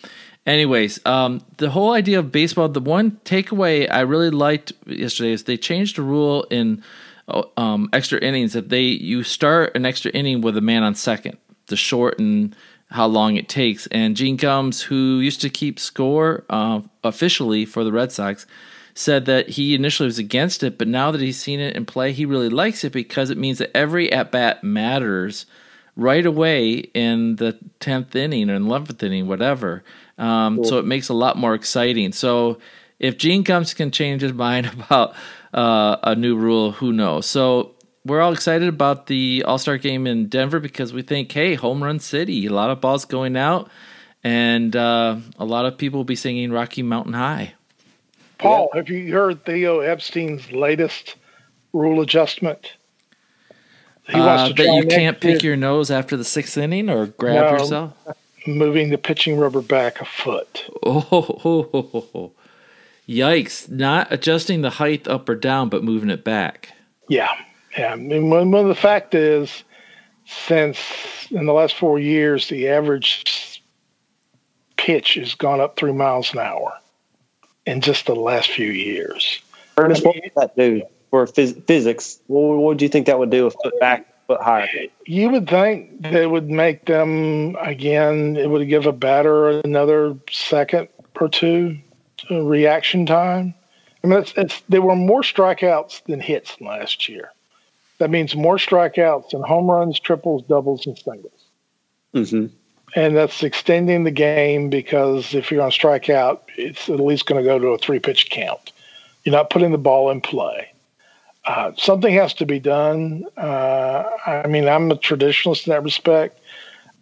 [0.44, 5.44] Anyways, um, the whole idea of baseball, the one takeaway I really liked yesterday is
[5.44, 6.82] they changed the rule in
[7.28, 10.96] uh, um, extra innings that they you start an extra inning with a man on
[10.96, 11.38] second
[11.68, 12.54] to shorten
[12.90, 13.86] how long it takes.
[13.88, 18.44] And Gene Gumbs, who used to keep score uh, officially for the Red Sox,
[18.94, 22.12] said that he initially was against it, but now that he's seen it in play,
[22.12, 25.46] he really likes it because it means that every at bat matters
[25.96, 29.82] right away in the 10th inning or 11th inning, whatever.
[30.18, 30.64] Um, cool.
[30.64, 32.12] So it makes a lot more exciting.
[32.12, 32.58] So
[32.98, 35.14] if Gene comes can change his mind about
[35.52, 37.26] uh, a new rule, who knows?
[37.26, 41.54] So we're all excited about the All Star game in Denver because we think, hey,
[41.54, 43.70] home run city, a lot of balls going out,
[44.24, 47.54] and uh, a lot of people will be singing Rocky Mountain High.
[48.38, 51.14] Paul, have you heard Theo Epstein's latest
[51.72, 52.72] rule adjustment?
[54.08, 57.50] He uh, that you can't pick your nose after the sixth inning or grab no,
[57.52, 57.92] yourself.
[58.46, 60.64] Moving the pitching rubber back a foot.
[60.82, 62.32] Oh, oh, oh, oh,
[63.08, 63.70] yikes!
[63.70, 66.70] Not adjusting the height up or down, but moving it back.
[67.08, 67.30] Yeah,
[67.78, 67.92] yeah.
[67.92, 69.62] I mean, one, one of the fact is,
[70.24, 70.78] since
[71.30, 73.62] in the last four years, the average
[74.76, 76.72] pitch has gone up three miles an hour
[77.66, 79.40] in just the last few years.
[79.76, 82.18] Ernest, what would that do for phys- physics?
[82.26, 84.68] What, what do you think that would do a foot back, foot higher?
[85.06, 88.36] You would think that it would make them again.
[88.36, 90.88] It would give a batter another second
[91.20, 91.78] or two
[92.30, 93.54] reaction time.
[94.02, 97.30] I mean, it's, it's there were more strikeouts than hits last year.
[97.98, 101.44] That means more strikeouts than home runs, triples, doubles, and singles.
[102.14, 102.46] Mm-hmm
[102.94, 107.26] and that's extending the game because if you're going to strike out, it's at least
[107.26, 108.72] going to go to a three pitch count.
[109.24, 110.71] You're not putting the ball in play.
[111.44, 113.24] Uh, something has to be done.
[113.36, 116.38] Uh, I mean, I'm a traditionalist in that respect.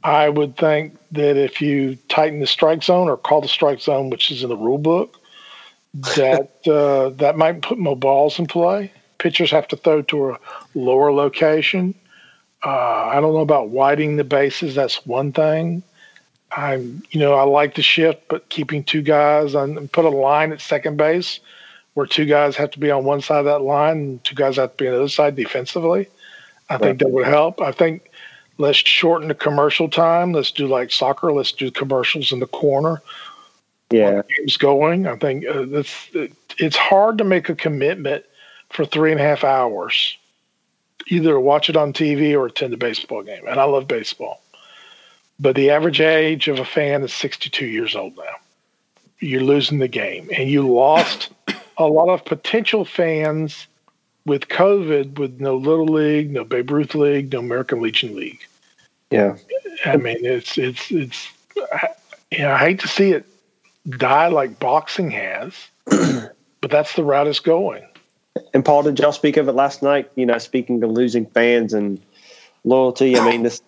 [0.02, 4.08] I would think that if you tighten the strike zone or call the strike zone,
[4.08, 5.20] which is in the rule book,
[6.16, 8.92] that uh, that might put more balls in play.
[9.18, 10.38] Pitchers have to throw to a
[10.74, 11.94] lower location.
[12.64, 14.74] Uh, I don't know about widening the bases.
[14.74, 15.82] That's one thing.
[16.52, 20.52] I'm, you know, I like the shift, but keeping two guys on, put a line
[20.52, 21.40] at second base
[21.94, 24.56] where two guys have to be on one side of that line and two guys
[24.56, 26.08] have to be on the other side defensively.
[26.68, 26.82] I right.
[26.82, 27.60] think that would help.
[27.60, 28.10] I think
[28.58, 30.32] let's shorten the commercial time.
[30.32, 31.32] Let's do like soccer.
[31.32, 33.02] Let's do commercials in the corner.
[33.90, 35.08] Yeah, game's going.
[35.08, 36.08] I think uh, it's
[36.58, 38.24] it's hard to make a commitment
[38.68, 40.16] for three and a half hours
[41.10, 43.46] either watch it on TV or attend a baseball game.
[43.46, 44.40] And I love baseball.
[45.38, 48.36] But the average age of a fan is 62 years old now.
[49.18, 50.30] You're losing the game.
[50.34, 51.30] And you lost
[51.80, 53.66] a lot of potential fans
[54.26, 58.40] with COVID with no Little League, no Babe Ruth League, no American Legion League.
[59.10, 59.36] Yeah.
[59.84, 61.28] I mean, it's, it's, it's,
[62.30, 63.26] you know, I hate to see it
[63.88, 65.54] die like boxing has,
[65.86, 67.84] but that's the route it's going.
[68.54, 70.10] And Paul, did y'all speak of it last night?
[70.14, 72.00] You know, speaking of losing fans and
[72.64, 73.18] loyalty.
[73.18, 73.62] I mean, this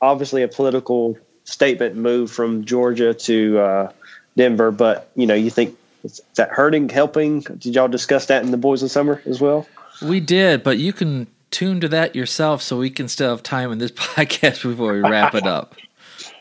[0.00, 3.92] obviously a political statement move from Georgia to uh,
[4.36, 7.40] Denver, but you know, you think is that hurting, helping?
[7.40, 9.66] Did y'all discuss that in the Boys in Summer as well?
[10.02, 13.72] We did, but you can tune to that yourself, so we can still have time
[13.72, 15.74] in this podcast before we wrap it up.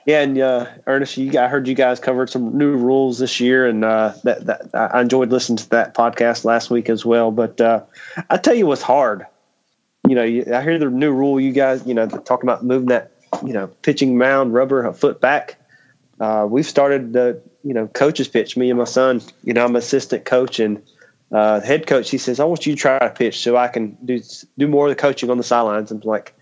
[0.08, 3.68] Yeah, and uh, Ernest, you, I heard you guys covered some new rules this year,
[3.68, 7.30] and uh, that, that I enjoyed listening to that podcast last week as well.
[7.30, 7.84] But uh,
[8.30, 9.26] I tell you, what's hard.
[10.08, 11.41] You know, I hear the new rule.
[11.41, 13.12] You guys, you know, talking about moving that,
[13.45, 15.58] you know, pitching mound rubber a foot back.
[16.20, 18.57] Uh, we've started the, you know, coaches pitch.
[18.57, 19.22] Me and my son.
[19.43, 20.82] You know, I'm assistant coach and
[21.32, 22.09] uh, head coach.
[22.09, 24.22] He says, "I want you to try to pitch so I can do
[24.57, 26.34] do more of the coaching on the sidelines." I'm like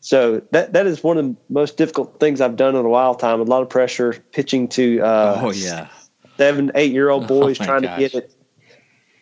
[0.00, 3.14] so that that is one of the most difficult things I've done in a while
[3.14, 3.40] time.
[3.40, 5.88] A lot of pressure pitching to uh, oh yeah
[6.36, 7.96] seven eight year old oh, boys oh, trying gosh.
[7.96, 8.34] to get it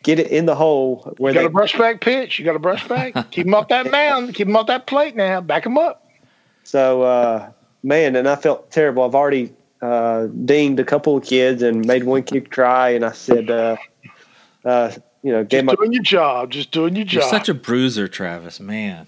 [0.02, 1.14] get it in the hole.
[1.18, 2.38] Where you got a brush back pitch.
[2.38, 3.14] You got a brush back.
[3.30, 4.34] Keep them off that mound.
[4.34, 5.40] Keep them off that plate now.
[5.40, 6.08] Back them up.
[6.64, 7.50] So uh,
[7.82, 9.02] man, and I felt terrible.
[9.04, 13.12] I've already uh, dinged a couple of kids and made one kid cry, and I
[13.12, 13.76] said, uh,
[14.64, 16.50] uh, you know, just doing your job.
[16.50, 17.22] Just doing your job.
[17.22, 18.60] You're such a bruiser, Travis.
[18.60, 19.06] Man.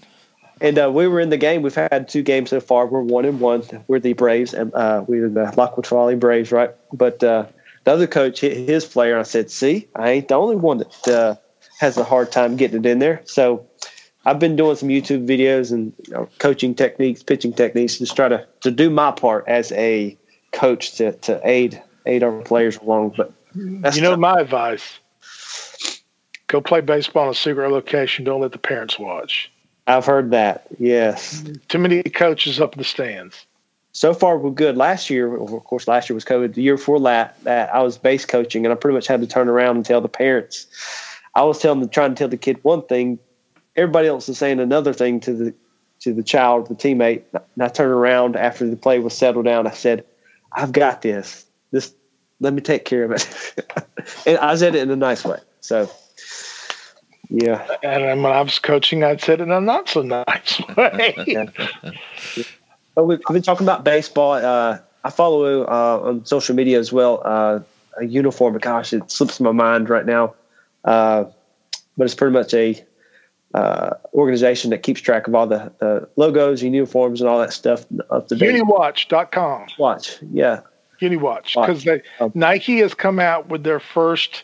[0.61, 1.61] And uh, we were in the game.
[1.61, 2.85] We've had two games so far.
[2.85, 3.63] We're one and one.
[3.87, 6.71] We're the Braves, and uh, we are the Lockwood Folly Braves, right?
[6.91, 7.45] But uh,
[7.85, 9.17] the other coach hit his player.
[9.17, 11.35] I said, "See, I ain't the only one that uh,
[11.79, 13.65] has a hard time getting it in there." So
[14.25, 18.27] I've been doing some YouTube videos and you know, coaching techniques, pitching techniques, just try
[18.27, 20.17] to to do my part as a
[20.51, 23.13] coach to to aid aid our players along.
[23.17, 24.19] But you know, tough.
[24.19, 24.99] my advice:
[26.47, 28.25] go play baseball in a secret location.
[28.25, 29.51] Don't let the parents watch.
[29.87, 30.67] I've heard that.
[30.77, 31.43] Yes.
[31.67, 33.45] Too many coaches up in the stands.
[33.91, 34.77] so far we're good.
[34.77, 36.53] Last year, of course, last year was COVID.
[36.53, 39.27] The year before that, that I was base coaching, and I pretty much had to
[39.27, 40.67] turn around and tell the parents.
[41.35, 43.17] I was telling them, trying to tell the kid one thing,
[43.75, 45.53] everybody else is saying another thing to the
[46.01, 47.23] to the child, the teammate.
[47.33, 49.67] And I turned around after the play was settled down.
[49.67, 50.05] I said,
[50.51, 51.45] "I've got this.
[51.71, 51.93] This,
[52.39, 53.67] let me take care of it."
[54.25, 55.39] and I said it in a nice way.
[55.61, 55.89] So,
[57.29, 57.67] yeah.
[57.83, 61.47] And when I was coaching, I'd said it in a not so nice way.
[62.95, 64.33] But we've been talking about baseball.
[64.33, 67.21] Uh, I follow uh, on social media as well.
[67.23, 67.59] Uh,
[67.97, 70.33] a uniform, gosh, it slips my mind right now.
[70.83, 71.25] Uh,
[71.97, 72.83] but it's pretty much a
[73.53, 77.53] uh, organization that keeps track of all the, the logos and uniforms and all that
[77.53, 78.61] stuff up to date.
[78.61, 79.67] Uniwatch.com.
[79.77, 80.61] Watch, yeah.
[81.01, 81.87] Uniwatch, because
[82.19, 84.43] um, Nike has come out with their first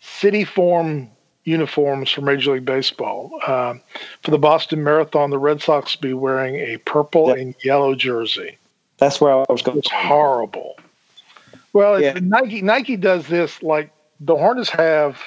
[0.00, 1.10] city form
[1.44, 3.30] uniforms for Major League Baseball.
[3.46, 3.80] Um,
[4.22, 7.42] for the Boston Marathon, the Red Sox will be wearing a purple yeah.
[7.42, 8.56] and yellow jersey.
[8.98, 9.78] That's where I was going.
[9.78, 10.76] It's horrible.
[11.72, 12.18] Well, yeah.
[12.20, 15.20] Nike Nike does this like the Hornets have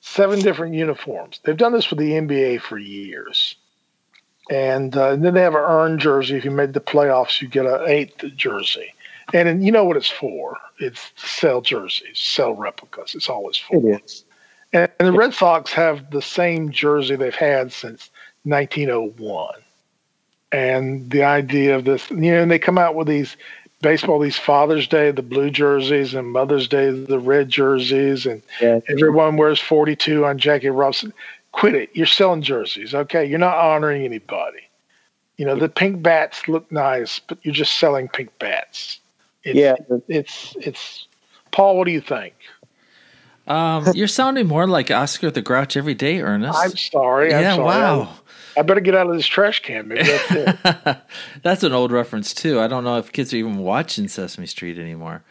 [0.00, 1.40] seven different uniforms.
[1.44, 3.56] They've done this for the NBA for years.
[4.50, 6.36] And, uh, and then they have an earned jersey.
[6.36, 8.92] If you made the playoffs, you get an eighth jersey.
[9.32, 10.56] And, and you know what it's for.
[10.78, 13.14] It's sell jerseys, sell replicas.
[13.14, 13.76] It's always for.
[13.76, 14.24] It is.
[14.72, 18.10] And, and the Red Sox have the same jersey they've had since
[18.44, 19.54] 1901.
[20.52, 23.36] And the idea of this, you know, and they come out with these
[23.82, 28.80] baseball, these Father's Day, the blue jerseys, and Mother's Day, the red jerseys, and yeah.
[28.88, 31.12] everyone wears 42 on Jackie Robinson.
[31.52, 31.90] Quit it.
[31.94, 33.24] You're selling jerseys, okay?
[33.24, 34.60] You're not honoring anybody.
[35.36, 39.00] You know, the pink bats look nice, but you're just selling pink bats.
[39.42, 39.74] It's, yeah.
[40.06, 41.06] It's, it's,
[41.50, 42.34] Paul, what do you think?
[43.46, 46.58] Um, you're sounding more like Oscar the Grouch every day, Ernest.
[46.58, 47.34] I'm sorry.
[47.34, 47.64] I'm yeah, sorry.
[47.66, 48.14] wow.
[48.56, 49.88] I better get out of this trash can.
[49.88, 50.98] Maybe that's it.
[51.42, 52.60] that's an old reference too.
[52.60, 55.22] I don't know if kids are even watching Sesame Street anymore.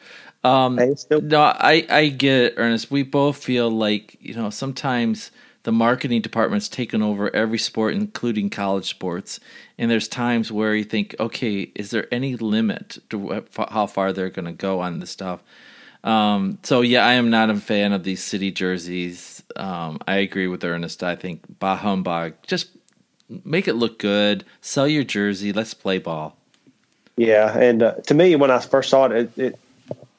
[0.43, 2.89] Um, no, I I get Ernest.
[2.89, 5.31] We both feel like you know sometimes
[5.63, 9.39] the marketing department's taken over every sport, including college sports.
[9.77, 14.29] And there's times where you think, okay, is there any limit to how far they're
[14.29, 15.43] going to go on this stuff?
[16.03, 19.43] Um, so yeah, I am not a fan of these city jerseys.
[19.55, 21.03] Um, I agree with Ernest.
[21.03, 22.35] I think bah humbug.
[22.47, 22.69] Just
[23.45, 24.43] make it look good.
[24.61, 25.53] Sell your jersey.
[25.53, 26.35] Let's play ball.
[27.17, 29.59] Yeah, and uh, to me, when I first saw it, it, it,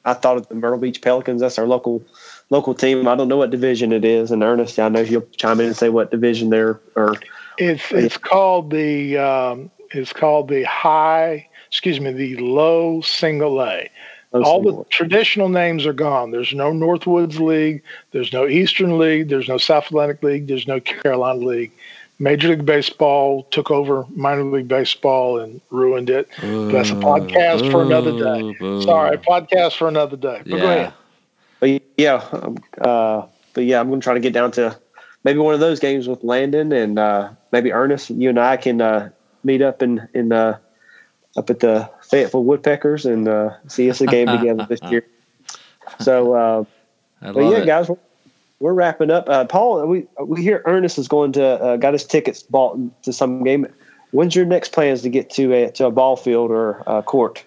[0.04, 1.40] I thought of the Myrtle Beach Pelicans.
[1.40, 2.02] That's our local
[2.50, 3.08] local team.
[3.08, 4.30] I don't know what division it is.
[4.30, 6.80] And Ernest, I know you'll chime in and say what division they're.
[6.96, 7.16] Or
[7.58, 11.48] it's it's called the um, it's called the high.
[11.68, 13.88] Excuse me, the low single A.
[14.32, 16.30] All the traditional names are gone.
[16.30, 17.82] There's no Northwoods League.
[18.12, 19.28] There's no Eastern League.
[19.28, 20.46] There's no South Atlantic League.
[20.46, 21.72] There's no Carolina League.
[22.20, 26.28] Major League Baseball took over minor league baseball and ruined it.
[26.38, 28.54] That's a podcast for another day.
[28.84, 30.42] Sorry, podcast for another day.
[30.44, 30.58] But yeah.
[30.58, 30.92] go ahead.
[31.60, 34.78] But yeah, um, uh, but yeah, I'm going to try to get down to
[35.24, 38.10] maybe one of those games with Landon and uh, maybe Ernest.
[38.10, 39.10] You and I can uh,
[39.42, 40.58] meet up in in uh,
[41.38, 45.06] up at the Fayetteville Woodpeckers and uh, see us a game together this year.
[46.00, 46.64] So, uh,
[47.20, 47.66] but yeah, it.
[47.66, 47.90] guys,
[48.61, 49.28] we're wrapping up.
[49.28, 53.12] Uh, Paul, we we hear Ernest is going to uh, got his tickets bought to
[53.12, 53.66] some game.
[54.12, 57.44] When's your next plans to get to a to a ball field or a court?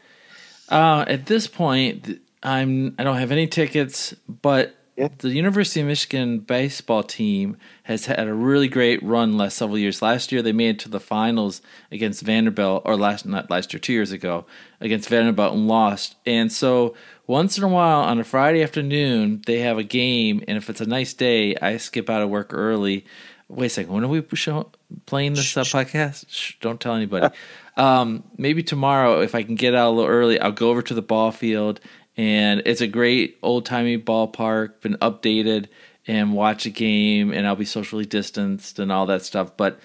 [0.70, 5.10] Uh, at this point, I'm I don't have any tickets, but yeah.
[5.18, 10.02] the University of Michigan baseball team has had a really great run last several years.
[10.02, 13.80] Last year, they made it to the finals against Vanderbilt, or last not last year,
[13.80, 14.46] two years ago
[14.80, 16.16] against Vanderbilt and lost.
[16.26, 20.58] And so once in a while on a Friday afternoon, they have a game, and
[20.58, 23.06] if it's a nice day, I skip out of work early.
[23.48, 24.72] Wait a second, when are we show,
[25.06, 26.26] playing this uh, podcast?
[26.28, 27.34] Shh, don't tell anybody.
[27.78, 30.94] um, maybe tomorrow, if I can get out a little early, I'll go over to
[30.94, 31.80] the ball field,
[32.18, 35.68] and it's a great old timey ballpark, been updated,
[36.08, 39.56] and watch a game, and I'll be socially distanced and all that stuff.
[39.58, 39.80] But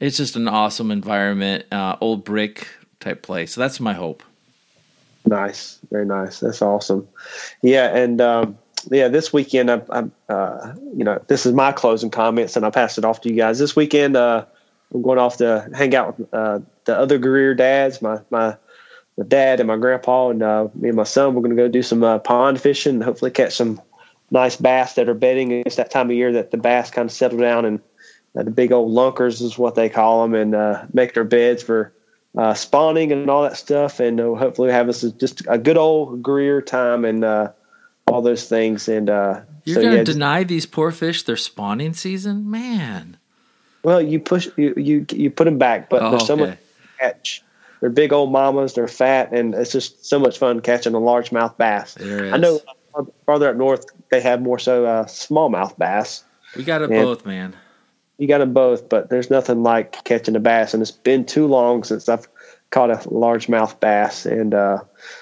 [0.00, 2.68] it's just an awesome environment, uh, old brick
[3.00, 3.52] type place.
[3.52, 4.22] So that's my hope.
[5.24, 6.40] Nice, very nice.
[6.40, 7.06] That's awesome.
[7.62, 8.58] Yeah, and um,
[8.90, 12.72] yeah, this weekend, I, I uh, you know, this is my closing comments, and I'll
[12.72, 13.58] pass it off to you guys.
[13.58, 14.44] This weekend, uh,
[14.92, 18.56] I'm going off to hang out with uh, the other Greer dads, my my
[19.18, 21.34] my dad and my grandpa, and uh, me and my son.
[21.34, 23.80] We're going to go do some uh, pond fishing, and hopefully catch some
[24.30, 25.52] nice bass that are bedding.
[25.52, 27.80] It's that time of year that the bass kind of settle down, and
[28.36, 31.92] uh, the big old lunkers is what they call them, and make their beds for
[32.36, 36.22] uh, spawning and all that stuff, and uh, hopefully have us just a good old
[36.22, 37.52] Greer time and uh,
[38.06, 38.88] all those things.
[38.88, 43.18] And uh, you're so, going to yeah, deny these poor fish their spawning season, man.
[43.82, 46.56] Well, you push you you, you put them back, but oh, there's so much
[46.98, 47.42] catch.
[47.82, 48.74] They're big old mamas.
[48.74, 51.96] They're fat, and it's just so much fun catching a largemouth bass.
[52.00, 52.60] I know
[53.26, 56.22] farther up north they have more so uh, smallmouth bass.
[56.56, 57.56] We got them both, man.
[58.18, 61.48] You got them both, but there's nothing like catching a bass, and it's been too
[61.48, 62.28] long since I've
[62.70, 64.26] caught a largemouth bass.
[64.26, 64.78] And uh,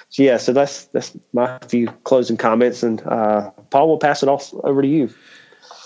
[0.09, 4.29] so yeah, so that's that's my few closing comments, and uh, Paul will pass it
[4.29, 5.11] off over to you.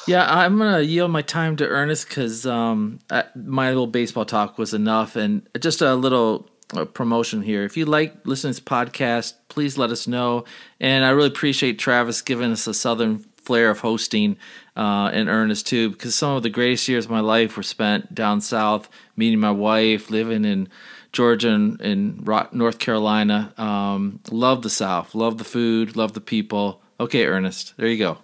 [0.08, 3.00] Yeah, I'm gonna yield my time to Ernest because um,
[3.34, 6.50] my little baseball talk was enough, and just a little
[6.84, 7.64] promotion here.
[7.64, 10.44] If you like listening to this podcast, please let us know.
[10.82, 14.38] And I really appreciate Travis giving us a southern flair of hosting,
[14.76, 18.14] uh, and Ernest too, because some of the greatest years of my life were spent
[18.14, 20.68] down south, meeting my wife, living in
[21.14, 23.54] Georgia and in North Carolina.
[23.58, 26.82] Um, love the South, love the food, love the people.
[27.00, 28.18] Okay, Ernest, there you go.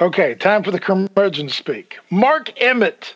[0.00, 1.98] Okay, time for the curmudgeon speak.
[2.10, 3.14] Mark Emmert,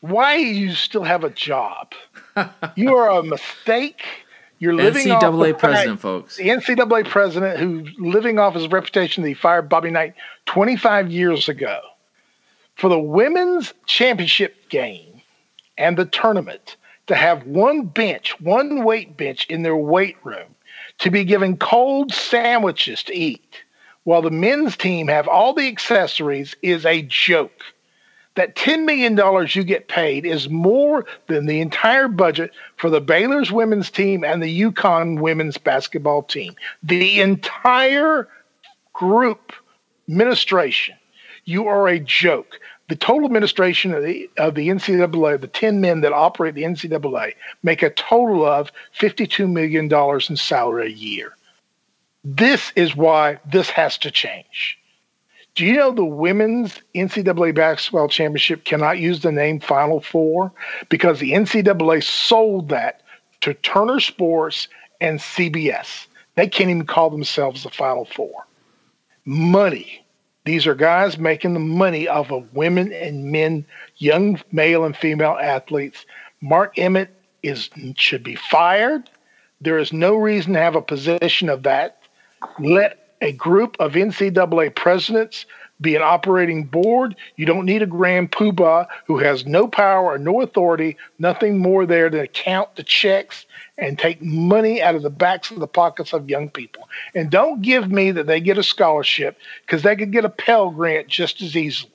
[0.00, 1.92] why you still have a job?
[2.76, 4.02] You are a mistake.
[4.58, 6.36] You're living NCAA off president, folks.
[6.36, 10.14] The NCAA president who's living off his reputation that he fired Bobby Knight
[10.46, 11.80] 25 years ago.
[12.76, 15.22] For the women's championship game
[15.78, 16.76] and the tournament
[17.06, 20.54] to have one bench, one weight bench in their weight room,
[20.98, 23.62] to be given cold sandwiches to eat
[24.06, 27.62] while the men's team have all the accessories is a joke.
[28.36, 29.18] That $10 million
[29.50, 34.42] you get paid is more than the entire budget for the Baylor's women's team and
[34.42, 36.54] the UConn women's basketball team.
[36.82, 38.28] The entire
[38.92, 39.52] group
[40.08, 40.96] administration.
[41.44, 42.60] You are a joke.
[42.88, 47.34] The total administration of the, of the NCAA, the 10 men that operate the NCAA,
[47.62, 49.92] make a total of $52 million
[50.28, 51.36] in salary a year.
[52.24, 54.78] This is why this has to change.
[55.56, 60.52] Do you know the women's NCAA basketball championship cannot use the name Final Four
[60.90, 63.00] because the NCAA sold that
[63.40, 64.68] to Turner Sports
[65.00, 66.08] and CBS?
[66.34, 68.46] They can't even call themselves the Final Four.
[69.24, 70.04] Money.
[70.44, 73.64] These are guys making the money off of women and men,
[73.96, 76.04] young male and female athletes.
[76.42, 77.08] Mark Emmert
[77.42, 79.08] is should be fired.
[79.62, 81.98] There is no reason to have a position of that
[82.58, 85.46] let a group of NCAA presidents
[85.80, 87.16] be an operating board.
[87.36, 91.84] You don't need a grand poobah who has no power or no authority, nothing more
[91.86, 93.44] there than count the checks
[93.78, 96.88] and take money out of the backs of the pockets of young people.
[97.14, 99.36] And don't give me that they get a scholarship
[99.66, 101.92] because they could get a Pell Grant just as easily.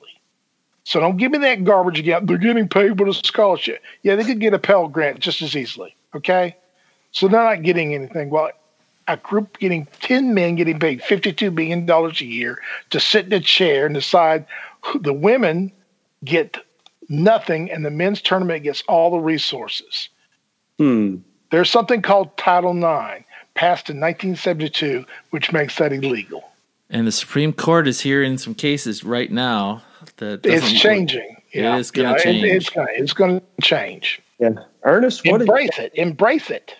[0.84, 2.26] So don't give me that garbage again.
[2.26, 3.82] They're getting paid with a scholarship.
[4.02, 5.94] Yeah, they could get a Pell Grant just as easily.
[6.14, 6.56] Okay.
[7.12, 8.30] So they're not getting anything.
[8.30, 8.50] Well,
[9.12, 12.60] a group getting 10 men getting paid $52 million a year
[12.90, 14.46] to sit in a chair and decide
[15.00, 15.70] the women
[16.24, 16.56] get
[17.08, 20.08] nothing and the men's tournament gets all the resources.
[20.78, 21.16] Hmm.
[21.50, 26.42] There's something called Title IX, passed in 1972, which makes that illegal.
[26.88, 29.82] And the Supreme Court is hearing some cases right now
[30.16, 31.36] that it's changing.
[31.52, 31.76] It yeah.
[31.76, 32.44] is going to yeah, change.
[32.44, 34.22] It, it's going it's going to change.
[34.38, 34.54] Yeah,
[34.84, 35.92] Ernest, embrace it.
[35.94, 36.74] Embrace it.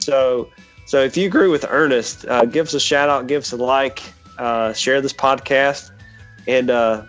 [0.00, 0.50] So
[0.88, 3.56] so if you agree with Ernest, uh, give us a shout out, give us a
[3.56, 4.02] like,
[4.38, 5.90] uh, share this podcast,
[6.46, 7.02] and uh,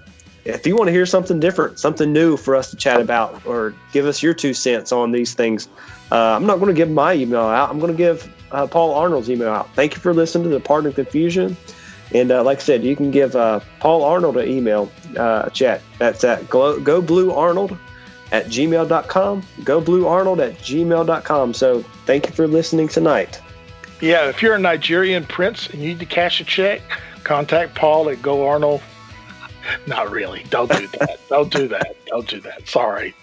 [0.43, 3.73] if you want to hear something different, something new for us to chat about, or
[3.93, 5.69] give us your two cents on these things,
[6.11, 7.69] uh, I'm not going to give my email out.
[7.69, 9.73] I'm going to give uh, Paul Arnold's email out.
[9.75, 11.55] Thank you for listening to the Pardon Confusion.
[12.13, 13.31] And uh, like I said, you can give
[13.79, 14.91] Paul Arnold an email
[15.53, 15.81] chat.
[15.99, 17.77] That's at go, go Blue Arnold
[18.33, 19.43] at gmail.com.
[19.63, 21.53] Go Blue Arnold at gmail.com.
[21.53, 23.39] So thank you for listening tonight.
[24.01, 26.81] Yeah, if you're a Nigerian prince and you need to cash a check,
[27.23, 28.81] contact Paul at Go Arnold.
[29.87, 30.43] Not really.
[30.49, 31.19] Don't do that.
[31.29, 31.95] Don't do that.
[32.07, 32.67] Don't do that.
[32.67, 33.13] Sorry.